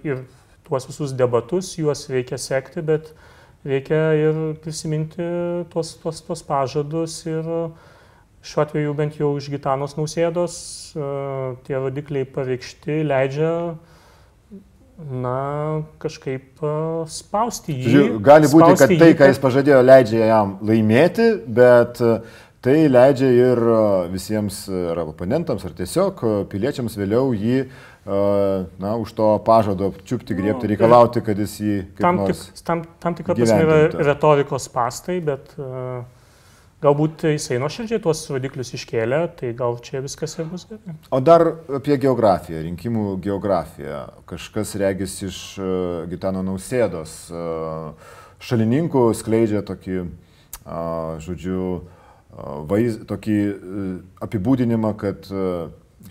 ir 0.06 0.24
tuos 0.68 0.88
visus 0.88 1.16
debatus, 1.18 1.74
juos 1.80 2.06
reikia 2.14 2.40
sekti, 2.40 2.84
bet 2.86 3.12
reikia 3.68 4.14
ir 4.16 4.42
prisiminti 4.64 5.26
tuos, 5.74 5.96
tuos, 6.00 6.22
tuos 6.24 6.46
pažadus 6.46 7.24
ir 7.28 7.44
šiuo 8.46 8.66
atveju 8.66 8.94
bent 8.98 9.18
jau 9.20 9.32
iš 9.40 9.50
Gitanos 9.54 9.96
nausėdos 10.00 10.58
tie 11.68 11.78
rodikliai 11.78 12.28
pareikšti 12.28 13.02
leidžia 13.08 13.54
na, 15.02 15.82
kažkaip 16.02 16.62
spausti 17.10 17.74
jį. 17.74 17.90
Žiūrėjau, 17.90 18.22
gali 18.26 18.50
būti, 18.52 18.72
kad 18.82 18.96
tai, 19.02 19.12
ką 19.18 19.30
jis 19.32 19.42
pažadėjo, 19.42 19.82
leidžia 19.86 20.28
jam 20.30 20.56
laimėti, 20.66 21.28
bet 21.50 22.02
tai 22.62 22.76
leidžia 22.90 23.30
ir 23.34 23.62
visiems 24.14 24.64
ar 24.70 25.02
oponentams, 25.08 25.66
ar 25.66 25.74
tiesiog 25.78 26.22
piliečiams 26.52 26.98
vėliau 27.00 27.32
jį 27.34 27.64
na, 28.06 28.96
už 28.98 29.14
to 29.18 29.28
pažado 29.46 29.92
čiupti, 30.06 30.38
griebti, 30.38 30.66
nu, 30.66 30.74
reikalauti, 30.74 31.22
kad 31.26 31.38
jis 31.38 31.58
jį... 31.62 31.76
Tam, 32.02 32.24
tik, 32.26 32.42
tam, 32.66 32.86
tam 33.02 33.18
tikrą 33.18 33.38
prasme 33.38 33.62
yra 33.66 34.06
retorikos 34.12 34.66
pastai, 34.74 35.20
bet 35.26 35.54
uh, 35.58 36.02
galbūt 36.82 37.26
jisai 37.30 37.60
nuoširdžiai 37.62 38.02
tuos 38.02 38.24
rodiklius 38.32 38.74
iškėlė, 38.78 39.22
tai 39.38 39.52
gal 39.58 39.78
čia 39.86 40.02
viskas 40.04 40.34
ir 40.40 40.50
bus 40.50 40.66
gerai. 40.70 40.96
O 41.14 41.22
dar 41.24 41.46
apie 41.78 41.98
geografiją, 42.02 42.64
rinkimų 42.66 43.06
geografiją. 43.22 44.02
Kažkas 44.30 44.74
regis 44.82 45.18
iš 45.28 45.40
uh, 45.62 45.70
Gitano 46.12 46.44
Nausėdos 46.46 47.16
uh, 47.30 48.14
šalininkų 48.42 49.06
skleidžia 49.14 49.62
tokį, 49.66 50.00
žodžiu, 51.22 51.66
vaiz, 52.70 52.98
tokį 53.10 53.38
uh, 53.52 53.92
apibūdinimą, 54.26 54.96
kad 54.98 55.30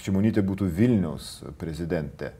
Šimonytė 0.00 0.44
būtų 0.46 0.68
Vilnius 0.70 1.40
prezidentė. 1.58 2.30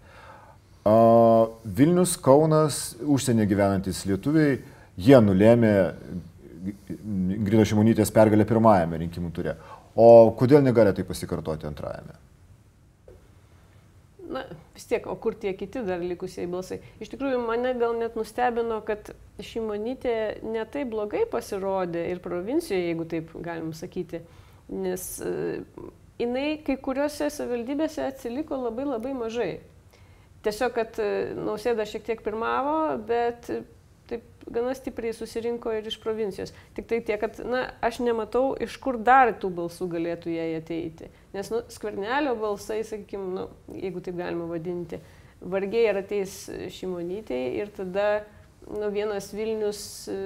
Vilnius, 1.67 2.15
Kaunas, 2.23 2.79
užsienio 3.03 3.45
gyvenantis 3.51 4.05
lietuviai, 4.09 4.61
jie 4.97 5.19
nulėmė 5.21 5.75
Grino 6.61 7.65
Šimonytės 7.65 8.13
pergalę 8.15 8.45
pirmajame 8.49 8.99
rinkimų 9.05 9.31
ture. 9.37 9.55
O 9.97 10.33
kodėl 10.39 10.63
negali 10.65 10.93
tai 10.97 11.05
pasikartoti 11.09 11.69
antrajame? 11.69 12.19
Na, 14.31 14.45
vis 14.77 14.87
tiek, 14.87 15.07
o 15.11 15.17
kur 15.19 15.35
tie 15.35 15.57
kiti 15.59 15.83
dar 15.83 16.03
likusiai 16.05 16.47
balsai? 16.51 16.79
Iš 17.03 17.11
tikrųjų, 17.11 17.41
mane 17.43 17.73
gal 17.81 17.97
net 17.99 18.15
nustebino, 18.19 18.79
kad 18.87 19.11
Šimonytė 19.43 20.43
netai 20.47 20.85
blogai 20.87 21.25
pasirodė 21.31 22.05
ir 22.13 22.21
provincijoje, 22.23 22.93
jeigu 22.93 23.09
taip 23.11 23.33
galim 23.43 23.73
sakyti. 23.75 24.23
Nes 24.71 25.09
jinai 26.21 26.61
kai 26.67 26.77
kuriuose 26.79 27.27
savivaldybėse 27.33 28.07
atsiliko 28.07 28.61
labai 28.69 28.87
labai 28.87 29.17
mažai. 29.19 29.51
Tiesiog, 30.45 30.73
kad 30.77 30.97
e, 31.03 31.11
nausėda 31.37 31.85
šiek 31.89 32.07
tiek 32.07 32.23
pirmavo, 32.25 32.77
bet 33.09 33.51
taip 34.11 34.47
gana 34.51 34.75
stipriai 34.75 35.15
susirinko 35.15 35.73
ir 35.77 35.87
iš 35.87 35.99
provincijos. 36.03 36.53
Tik 36.77 36.89
tai 36.91 37.01
tiek, 37.07 37.21
kad, 37.23 37.39
na, 37.47 37.63
aš 37.87 38.01
nematau, 38.03 38.53
iš 38.61 38.77
kur 38.83 38.99
dar 38.99 39.33
tų 39.41 39.53
balsų 39.61 39.89
galėtų 39.95 40.35
jai 40.35 40.51
ateiti. 40.59 41.11
Nes, 41.35 41.53
nu, 41.53 41.63
skvernelio 41.73 42.35
balsai, 42.41 42.83
sakykime, 42.87 43.31
nu, 43.37 43.47
jeigu 43.77 44.03
taip 44.05 44.19
galima 44.19 44.49
vadinti, 44.51 45.01
vargiai 45.41 45.89
ir 45.89 46.01
ateis 46.03 46.43
šimonytėje 46.77 47.53
ir 47.61 47.73
tada, 47.77 48.09
nu, 48.67 48.91
vienas 48.93 49.31
Vilnius 49.35 49.83
e, 50.11 50.19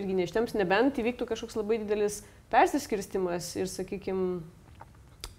irgi 0.00 0.18
neštems, 0.18 0.56
nebent 0.58 0.98
įvyktų 1.00 1.30
kažkoks 1.30 1.56
labai 1.60 1.80
didelis 1.84 2.20
persiskirstimas 2.52 3.54
ir, 3.56 3.70
sakykime, 3.70 4.42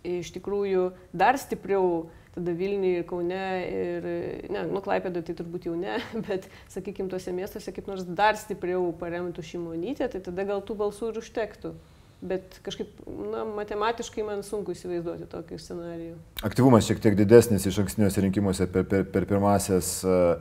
iš 0.04 0.34
tikrųjų 0.36 0.90
dar 1.16 1.38
stipriau 1.40 2.10
tada 2.34 2.54
Vilniui 2.58 3.00
ir 3.00 3.08
Kaune 3.08 3.46
ir, 3.68 4.08
ne, 4.52 4.66
nu, 4.70 4.82
Klaipėdo 4.84 5.22
tai 5.26 5.36
turbūt 5.38 5.68
jau 5.70 5.76
ne, 5.78 6.00
bet, 6.28 6.50
sakykime, 6.74 7.10
tuose 7.12 7.34
miestuose 7.36 7.74
kaip 7.76 7.90
nors 7.90 8.06
dar 8.08 8.38
stipriau 8.40 8.90
paremtų 9.00 9.46
šimonytę, 9.46 10.10
tai 10.14 10.24
tada 10.26 10.48
gal 10.50 10.64
tų 10.66 10.78
balsų 10.82 11.14
ir 11.14 11.22
užtektų. 11.24 11.76
Bet 12.24 12.60
kažkaip, 12.64 12.92
na, 13.06 13.44
matematiškai 13.60 14.24
man 14.24 14.46
sunku 14.48 14.72
įsivaizduoti 14.72 15.26
tokį 15.28 15.58
scenarijų. 15.60 16.14
Aktyvumas 16.48 16.88
šiek 16.88 17.02
tiek 17.04 17.18
didesnis 17.20 17.68
iš 17.68 17.82
ankstiniuose 17.84 18.24
rinkimuose 18.24 18.68
per, 18.72 18.86
per, 18.88 19.04
per 19.12 19.28
pirmasias 19.28 19.98
uh, 20.08 20.38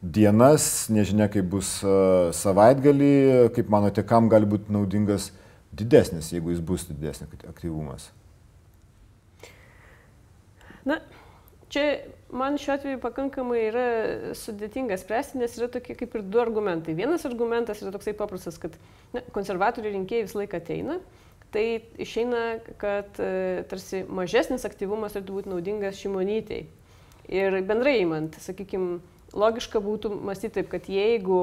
dienas, 0.00 0.86
nežinia 0.88 1.28
kaip 1.32 1.50
bus 1.52 1.76
uh, 1.84 2.32
savaitgalį, 2.36 3.12
kaip 3.56 3.68
manote, 3.72 4.04
kam 4.08 4.30
gali 4.32 4.48
būti 4.48 4.72
naudingas 4.72 5.28
didesnis, 5.76 6.32
jeigu 6.32 6.54
jis 6.54 6.64
bus 6.64 6.86
didesnis 6.88 7.44
aktyvumas? 7.44 8.08
Na, 10.86 11.02
čia 11.72 11.84
man 12.30 12.58
šiuo 12.60 12.74
atveju 12.76 13.00
pakankamai 13.02 13.60
yra 13.68 13.86
sudėtinga 14.38 14.98
spręsti, 15.00 15.40
nes 15.40 15.56
yra 15.58 15.68
tokie 15.72 15.96
kaip 15.98 16.16
ir 16.18 16.24
du 16.26 16.40
argumentai. 16.42 16.96
Vienas 16.98 17.26
argumentas 17.28 17.82
yra 17.82 17.92
toksai 17.94 18.16
paprastas, 18.18 18.58
kad 18.62 18.76
na, 19.14 19.22
konservatorių 19.36 19.94
rinkėjai 19.94 20.26
visą 20.26 20.42
laiką 20.42 20.60
ateina. 20.62 20.98
Tai 21.54 21.64
išeina, 22.02 22.42
kad 22.80 23.20
e, 23.22 23.64
tarsi 23.70 24.02
mažesnis 24.10 24.66
aktyvumas 24.66 25.14
turėtų 25.14 25.36
būti 25.38 25.52
naudingas 25.52 26.00
šimonytėjai. 26.02 26.66
Ir 27.32 27.56
bendrai 27.66 28.00
įmant, 28.02 28.36
sakykime, 28.42 28.98
logiška 29.34 29.80
būtų 29.82 30.12
mąstyti 30.26 30.58
taip, 30.58 30.68
kad 30.74 30.90
jeigu 30.90 31.38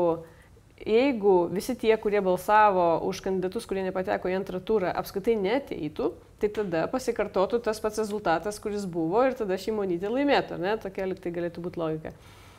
jeigu 0.80 1.48
visi 1.54 1.76
tie, 1.80 1.94
kurie 2.02 2.22
balsavo 2.24 3.00
už 3.08 3.22
kandidatus, 3.24 3.68
kurie 3.70 3.84
nepateko 3.86 4.32
į 4.32 4.38
antrą 4.40 4.62
turą, 4.64 4.92
apskritai 4.98 5.36
neteitų, 5.40 6.12
tai 6.42 6.50
tada 6.52 6.86
pasikartotų 6.92 7.62
tas 7.64 7.80
pats 7.84 8.02
rezultatas, 8.02 8.60
kuris 8.64 8.88
buvo 8.90 9.24
ir 9.28 9.38
tada 9.38 9.58
šimonytė 9.60 10.12
laimėtų, 10.12 10.60
ne? 10.60 10.76
Tokia 10.82 11.08
liktai 11.08 11.32
galėtų 11.36 11.64
būti 11.64 11.80
logika. 11.80 12.14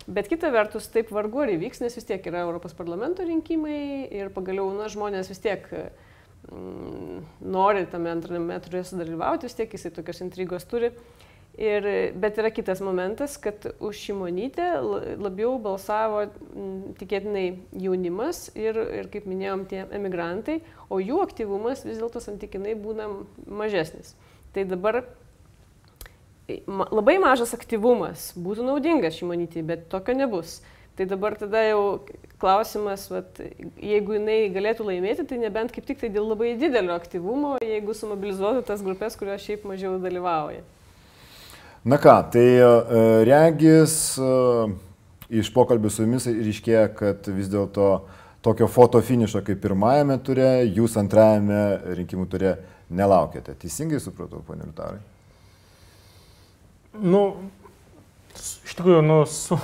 Bet 0.05 0.29
kita 0.29 0.51
vertus, 0.53 0.87
taip 0.93 1.11
vargu 1.17 1.45
ar 1.45 1.55
įvyks, 1.55 1.81
nes 1.81 1.95
vis 1.97 2.05
tiek 2.05 2.25
yra 2.29 2.45
Europos 2.45 2.75
parlamento 2.77 3.25
rinkimai 3.25 4.09
ir 4.13 4.33
pagaliau, 4.33 4.69
na, 4.77 4.89
žmonės 4.93 5.31
vis 5.33 5.41
tiek 5.41 5.65
mm, 5.73 7.23
nori 7.41 7.87
tame 7.93 8.13
antrame 8.13 8.59
turė 8.65 8.85
sudalyvauti, 8.85 9.49
vis 9.49 9.57
tiek 9.57 9.73
jisai 9.73 9.95
tokios 9.97 10.21
intrigos 10.25 10.69
turi. 10.69 10.93
Ir, 11.55 11.85
bet 12.19 12.39
yra 12.43 12.51
kitas 12.51 12.81
momentas, 12.83 13.37
kad 13.39 13.63
už 13.79 13.99
šimonytę 14.09 14.73
labiau 15.23 15.53
balsavo 15.63 16.25
tikėtinai 16.99 17.45
jaunimas 17.79 18.49
ir, 18.59 18.75
ir, 18.75 19.11
kaip 19.13 19.29
minėjom, 19.31 19.63
tie 19.71 19.85
emigrantai, 19.95 20.59
o 20.91 20.99
jų 20.99 21.21
aktyvumas 21.23 21.85
vis 21.87 22.01
dėlto 22.01 22.19
santykinai 22.25 22.75
būna 22.75 23.07
mažesnis. 23.47 24.17
Tai 24.51 24.67
dabar 24.67 25.05
labai 26.69 27.17
mažas 27.23 27.55
aktyvumas 27.55 28.33
būtų 28.35 28.67
naudingas 28.67 29.15
šimonytį, 29.21 29.63
bet 29.71 29.87
tokio 29.95 30.19
nebus. 30.19 30.59
Tai 30.95 31.07
dabar 31.11 31.35
tada 31.35 31.63
jau 31.65 32.05
klausimas, 32.39 33.09
vat, 33.11 33.39
jeigu 33.83 34.15
jinai 34.15 34.51
galėtų 34.55 34.91
laimėti, 34.91 35.25
tai 35.27 35.41
nebent 35.43 35.73
kaip 35.75 35.87
tik 35.87 35.99
tai 36.03 36.11
dėl 36.15 36.29
labai 36.31 36.53
didelio 36.59 36.95
aktyvumo, 36.95 37.57
jeigu 37.63 37.95
sumobilizuotų 37.95 38.63
tas 38.69 38.83
grupės, 38.85 39.17
kurios 39.19 39.43
šiaip 39.43 39.67
mažiau 39.67 39.97
dalyvauja. 40.03 40.63
Na 41.85 41.99
ką, 42.01 42.31
tai 42.33 42.45
e, 42.57 42.69
regis 43.29 43.95
e, 44.17 44.29
iš 45.37 45.51
pokalbių 45.53 45.91
su 45.93 46.07
jumis 46.07 46.25
ryškėja, 46.33 46.87
kad 46.97 47.27
vis 47.29 47.51
dėlto 47.53 47.89
tokio 48.45 48.69
foto 48.73 49.03
finišo 49.05 49.43
kaip 49.45 49.61
pirmajame 49.61 50.17
ture, 50.25 50.49
jūs 50.65 50.97
antrajame 51.01 51.59
rinkimų 51.99 52.25
ture 52.33 52.55
nelaukėte. 52.89 53.53
Teisingai 53.61 54.01
supratau, 54.01 54.41
ponė 54.47 54.65
Liutarai? 54.71 55.03
Nu, 57.05 57.27
Iš 58.35 58.75
tikrųjų, 58.81 59.03
nu, 59.05 59.21
su, 59.31 59.55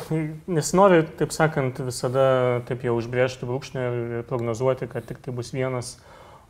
nesinori, 0.46 1.00
taip 1.18 1.32
sakant, 1.34 1.80
visada 1.82 2.60
taip 2.68 2.84
jau 2.86 2.92
užbriežti 3.00 3.48
brūkšnį 3.48 3.82
ir 3.88 4.22
prognozuoti, 4.28 4.86
kad 4.92 5.08
tik 5.08 5.18
tai 5.24 5.34
bus 5.34 5.50
vienas, 5.56 5.96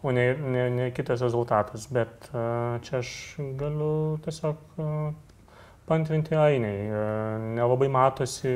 o 0.04 0.12
ne, 0.12 0.26
ne, 0.36 0.66
ne 0.74 0.90
kitas 0.92 1.22
rezultatas. 1.24 1.86
Bet 1.88 2.28
čia 2.84 3.00
aš 3.00 3.14
galiu 3.56 4.18
tiesiog 4.26 4.60
pantrinti 5.90 6.38
ainiai. 6.38 6.86
Uh, 6.88 7.48
nelabai 7.58 7.90
matosi, 7.92 8.54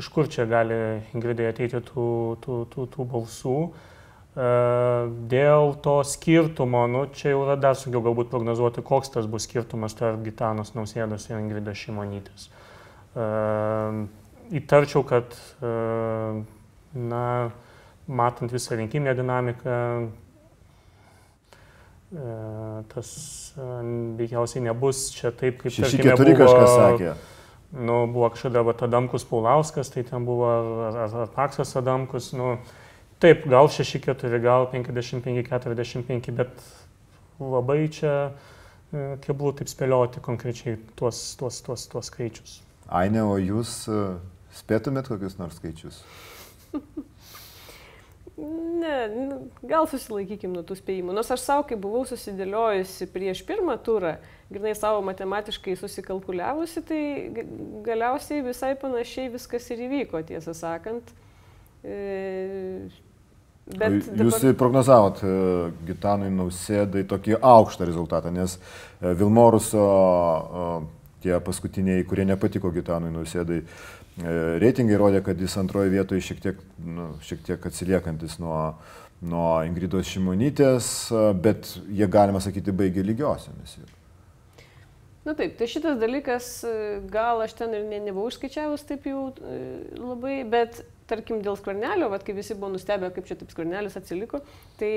iš 0.00 0.08
kur 0.12 0.30
čia 0.32 0.48
gali 0.50 0.78
Ingridai 1.14 1.52
ateiti 1.52 1.82
tų, 1.84 2.06
tų, 2.42 2.62
tų, 2.72 2.88
tų 2.94 3.06
balsų. 3.12 3.58
Uh, 3.66 3.86
dėl 5.32 5.76
to 5.84 6.00
skirtumo, 6.04 6.84
nu, 6.92 7.06
čia 7.16 7.32
jau 7.32 7.46
yra 7.46 7.54
dar 7.60 7.76
sunkiau 7.78 8.02
galbūt 8.04 8.28
prognozuoti, 8.32 8.84
koks 8.84 9.14
tas 9.14 9.28
bus 9.30 9.46
skirtumas 9.48 9.96
tarp 9.96 10.20
Gitanos 10.26 10.74
Nausėdos 10.76 11.30
ir 11.30 11.38
Ingridas 11.38 11.80
Šimonytės. 11.80 12.50
Ehm, 13.16 14.02
įtarčiau, 14.52 15.00
kad 15.08 15.32
na, 16.92 17.24
matant 18.06 18.52
visą 18.52 18.76
rinkiminę 18.76 19.14
dinamiką, 19.16 19.78
tas 22.92 23.08
veikiausiai 23.56 24.64
nebus 24.64 25.08
čia 25.14 25.32
taip, 25.36 25.58
kaip 25.60 25.74
Šeši 25.74 26.00
keturi 26.00 26.36
kažkas 26.38 26.70
sakė. 26.72 27.14
Nu, 27.76 28.06
buvo 28.08 28.30
kažkada 28.32 28.62
va, 28.64 28.72
Adamkus 28.86 29.26
Paulauskas, 29.26 29.90
tai 29.92 30.04
ten 30.06 30.24
buvo 30.24 30.46
ar, 30.48 30.98
ar, 31.06 31.26
Paksas 31.34 31.74
Adamkus. 31.76 32.30
Nu, 32.36 32.54
taip, 33.20 33.44
gal 33.50 33.68
6-4, 33.68 34.38
gal 34.40 34.68
55-45, 34.72 36.30
bet 36.38 36.62
labai 37.42 37.80
čia 37.92 38.14
e, 38.22 39.18
keblų 39.26 39.56
taip 39.58 39.72
spėlioti 39.72 40.22
konkrečiai 40.24 40.78
tuos, 40.96 41.34
tuos, 41.40 41.60
tuos, 41.66 41.88
tuos 41.90 42.12
skaičius. 42.12 42.60
Aine, 42.86 43.24
o 43.26 43.36
jūs 43.42 43.82
e, 43.90 44.00
spėtumėt 44.56 45.10
kokius 45.10 45.36
nors 45.42 45.58
skaičius? 45.60 46.00
Ne, 48.36 49.08
nu, 49.28 49.36
gal 49.64 49.86
susilaikykim 49.88 50.52
nuo 50.52 50.60
tų 50.66 50.76
spėjimų. 50.76 51.14
Nors 51.16 51.30
aš 51.32 51.40
savo, 51.40 51.62
kai 51.70 51.78
buvau 51.80 52.02
susidėliojusi 52.04 53.08
prieš 53.08 53.40
pirmą 53.48 53.78
turą, 53.80 54.18
grinai 54.52 54.74
savo 54.76 55.00
matematiškai 55.06 55.72
susikalkuliavusi, 55.80 56.82
tai 56.84 57.00
galiausiai 57.86 58.44
visai 58.44 58.74
panašiai 58.82 59.32
viskas 59.32 59.70
ir 59.72 59.86
įvyko, 59.86 60.20
tiesą 60.28 60.52
sakant. 60.58 61.14
E, 61.80 61.96
bet 63.72 63.96
Jūs 63.96 64.12
dabar... 64.12 64.58
prognozavot 64.60 65.24
e, 65.24 65.32
Gitanui 65.88 66.28
Nausėdai 66.36 67.06
tokį 67.08 67.40
aukštą 67.40 67.88
rezultatą, 67.88 68.34
nes 68.36 68.58
Vilmoruso 69.00 69.88
tie 71.24 71.40
paskutiniai, 71.40 72.04
kurie 72.04 72.28
nepatiko 72.28 72.68
Gitanui 72.74 73.16
Nausėdai, 73.16 73.62
e, 73.64 73.96
reitingai 74.16 74.96
rodė, 75.00 75.20
kad 75.24 75.40
jis 75.40 75.56
antroje 75.60 75.92
vietoje 75.92 76.24
šiek 76.24 76.40
tiek, 76.40 76.62
nu, 76.84 77.10
šiek 77.24 77.42
tiek 77.44 77.68
atsiliekantis 77.68 78.38
nuo, 78.40 78.60
nuo 79.20 79.50
Ingridos 79.68 80.08
Šimonytės, 80.08 80.88
bet 81.42 81.68
jie, 81.88 82.08
galima 82.08 82.40
sakyti, 82.44 82.74
baigė 82.76 83.04
lygiosiamis. 83.04 83.78
Na 85.26 85.34
taip, 85.34 85.56
tai 85.58 85.66
šitas 85.66 85.96
dalykas, 85.98 86.48
gal 87.10 87.40
aš 87.42 87.56
ten 87.58 87.72
ir 87.74 87.86
ne, 87.88 87.98
nebuvau 88.04 88.30
išskaičiavus 88.30 88.84
taip 88.86 89.08
jau 89.10 89.24
e, 89.42 89.56
labai, 89.98 90.36
bet 90.46 90.84
tarkim 91.10 91.40
dėl 91.42 91.58
skvernelio, 91.58 92.06
vad 92.12 92.22
kai 92.26 92.36
visi 92.36 92.54
buvo 92.54 92.70
nustebę, 92.76 93.10
kaip 93.14 93.26
čia 93.26 93.34
taip 93.40 93.50
skvernelis 93.50 93.98
atsiliko, 93.98 94.44
tai 94.78 94.92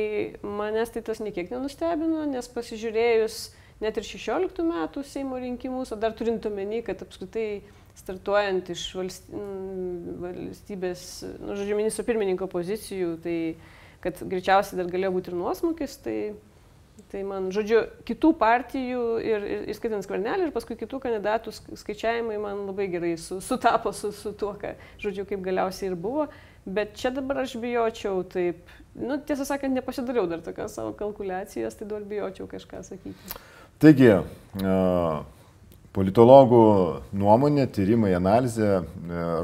manęs 0.45 0.93
tai 0.93 1.01
tas 1.05 1.21
niekiek 1.25 1.49
nenustebino, 1.49 2.27
nes 2.29 2.49
pasižiūrėjus 2.53 3.39
net 3.81 3.97
ir 3.97 4.05
16 4.05 4.61
metų 4.69 5.03
Seimo 5.07 5.39
rinkimus, 5.41 5.95
o 5.95 5.97
dar 5.97 6.13
turint 6.17 6.45
omeny, 6.45 6.83
kad 6.85 7.01
apskritai 7.05 7.63
startuojant 7.99 8.69
iš 8.73 8.83
valstybės, 10.23 11.03
nu, 11.39 11.55
žodžiu, 11.59 11.75
ministro 11.77 12.05
pirmininko 12.07 12.47
pozicijų, 12.51 13.17
tai 13.23 13.37
kad 14.03 14.21
greičiausiai 14.31 14.79
dar 14.79 14.87
galėjo 14.91 15.11
būti 15.15 15.31
ir 15.31 15.37
nuosmukis, 15.39 15.97
tai, 16.03 16.17
tai 17.11 17.23
man, 17.27 17.49
žodžiu, 17.55 17.81
kitų 18.07 18.29
partijų 18.39 19.03
ir, 19.25 19.47
ir 19.55 19.65
įskaitant 19.73 20.05
skvernelį 20.05 20.47
ir 20.47 20.53
paskui 20.55 20.77
kitų 20.79 21.01
kandidatų 21.03 21.53
skaičiavimai 21.81 22.37
man 22.41 22.65
labai 22.69 22.87
gerai 22.91 23.15
su, 23.19 23.41
sutapo 23.43 23.93
su, 23.95 24.13
su 24.15 24.33
tuo, 24.39 24.53
ką, 24.59 24.75
žodžiu, 25.03 25.27
kaip 25.29 25.43
galiausiai 25.45 25.91
ir 25.91 25.97
buvo. 25.99 26.29
Bet 26.69 26.97
čia 26.99 27.09
dabar 27.15 27.41
aš 27.45 27.55
bijočiau 27.59 28.21
taip, 28.29 28.67
nu, 28.93 29.17
tiesą 29.25 29.47
sakant, 29.47 29.73
nepasidariau 29.73 30.27
dar 30.29 30.43
tokios 30.45 30.75
savo 30.75 30.91
kalkuliacijas, 30.99 31.77
tai 31.79 31.87
dar 31.89 32.03
bijočiau 32.05 32.49
kažką 32.51 32.83
sakyti. 32.85 33.39
Taigi, 33.79 34.11
politologų 35.95 36.63
nuomonė, 37.17 37.65
tyrimai, 37.73 38.11
analizė 38.17 38.83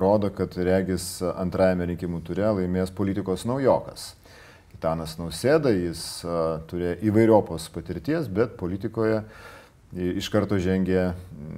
rodo, 0.02 0.30
kad 0.36 0.54
regis 0.62 1.18
antrajame 1.34 1.88
rinkimų 1.92 2.22
turė 2.26 2.52
laimės 2.60 2.94
politikos 2.94 3.48
naujokas. 3.50 4.14
Gitanas 4.76 5.16
Nausėda, 5.18 5.72
jis 5.74 6.02
turėjo 6.70 6.98
įvairiopos 7.10 7.70
patirties, 7.74 8.28
bet 8.28 8.58
politikoje 8.60 9.24
iš 9.96 10.28
karto 10.34 10.60
žengė 10.60 11.14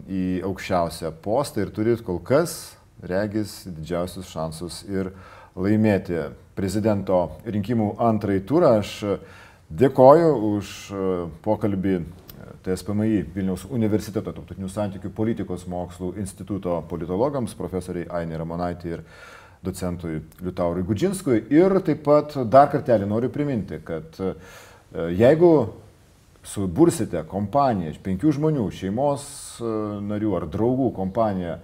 į 0.07 0.25
aukščiausią 0.47 1.11
postą 1.25 1.65
ir 1.65 1.73
turi 1.73 1.97
kol 2.05 2.21
kas, 2.23 2.77
regis, 3.01 3.63
didžiausius 3.65 4.29
šansus 4.29 4.83
ir 4.87 5.11
laimėti 5.57 6.29
prezidento 6.57 7.25
rinkimų 7.45 7.95
antrąjį 8.07 8.45
turą. 8.47 8.77
Aš 8.83 8.93
dėkoju 9.67 10.31
už 10.53 10.71
pokalbį 11.43 11.99
TSPMI 12.67 13.23
Vilniaus 13.31 13.63
universiteto 13.71 14.33
tarptautinių 14.35 14.67
santykių 14.71 15.11
politikos 15.15 15.63
mokslų 15.71 16.13
instituto 16.19 16.75
politologams, 16.89 17.55
profesoriai 17.55 18.09
Ainė 18.19 18.41
Ramonaitė 18.41 18.91
ir 18.91 19.03
docentui 19.63 20.19
Liutaurui 20.43 20.83
Gudžinskui. 20.87 21.45
Ir 21.55 21.79
taip 21.87 22.03
pat 22.05 22.35
dar 22.51 22.67
kartelį 22.73 23.07
noriu 23.07 23.31
priminti, 23.33 23.79
kad 23.87 24.19
e, 24.19 24.33
jeigu 25.15 25.51
subursite 26.47 27.23
kompaniją 27.27 27.95
penkių 28.03 28.35
žmonių, 28.37 28.67
šeimos 28.75 29.27
e, 29.59 29.71
narių 30.11 30.35
ar 30.41 30.47
draugų 30.51 30.91
kompaniją, 30.97 31.57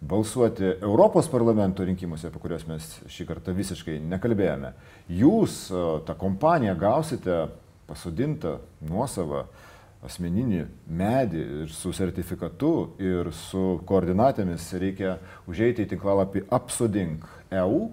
balsuoti 0.00 0.64
Europos 0.78 1.26
parlamento 1.28 1.84
rinkimuose, 1.84 2.30
apie 2.30 2.40
kuriuos 2.40 2.64
mes 2.68 2.86
šį 3.12 3.26
kartą 3.28 3.52
visiškai 3.56 3.98
nekalbėjome, 4.12 4.72
jūs 5.20 5.66
e, 5.72 5.82
tą 6.08 6.16
kompaniją 6.20 6.76
gausite 6.80 7.42
pasodintą 7.88 8.58
nuosavą 8.86 9.44
asmeninį 10.06 10.64
medį 10.88 11.42
ir 11.62 11.72
su 11.74 11.92
sertifikatu 11.92 12.72
ir 13.02 13.32
su 13.36 13.80
koordinatėmis 13.88 14.70
reikia 14.80 15.18
užeiti 15.50 15.84
į 15.84 15.90
tinklalapį 15.92 16.46
apsodink 16.56 17.26
EU 17.62 17.90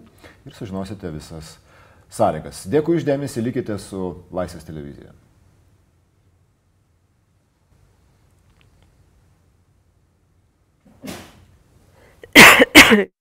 ir 0.48 0.56
sužinosite 0.56 1.12
visas 1.12 1.58
sąlygas. 2.10 2.66
Dėkui 2.72 2.98
išdėmesi, 3.02 3.44
likite 3.44 3.78
su 3.82 4.24
Laisvės 4.32 4.68
televizija. 4.68 5.12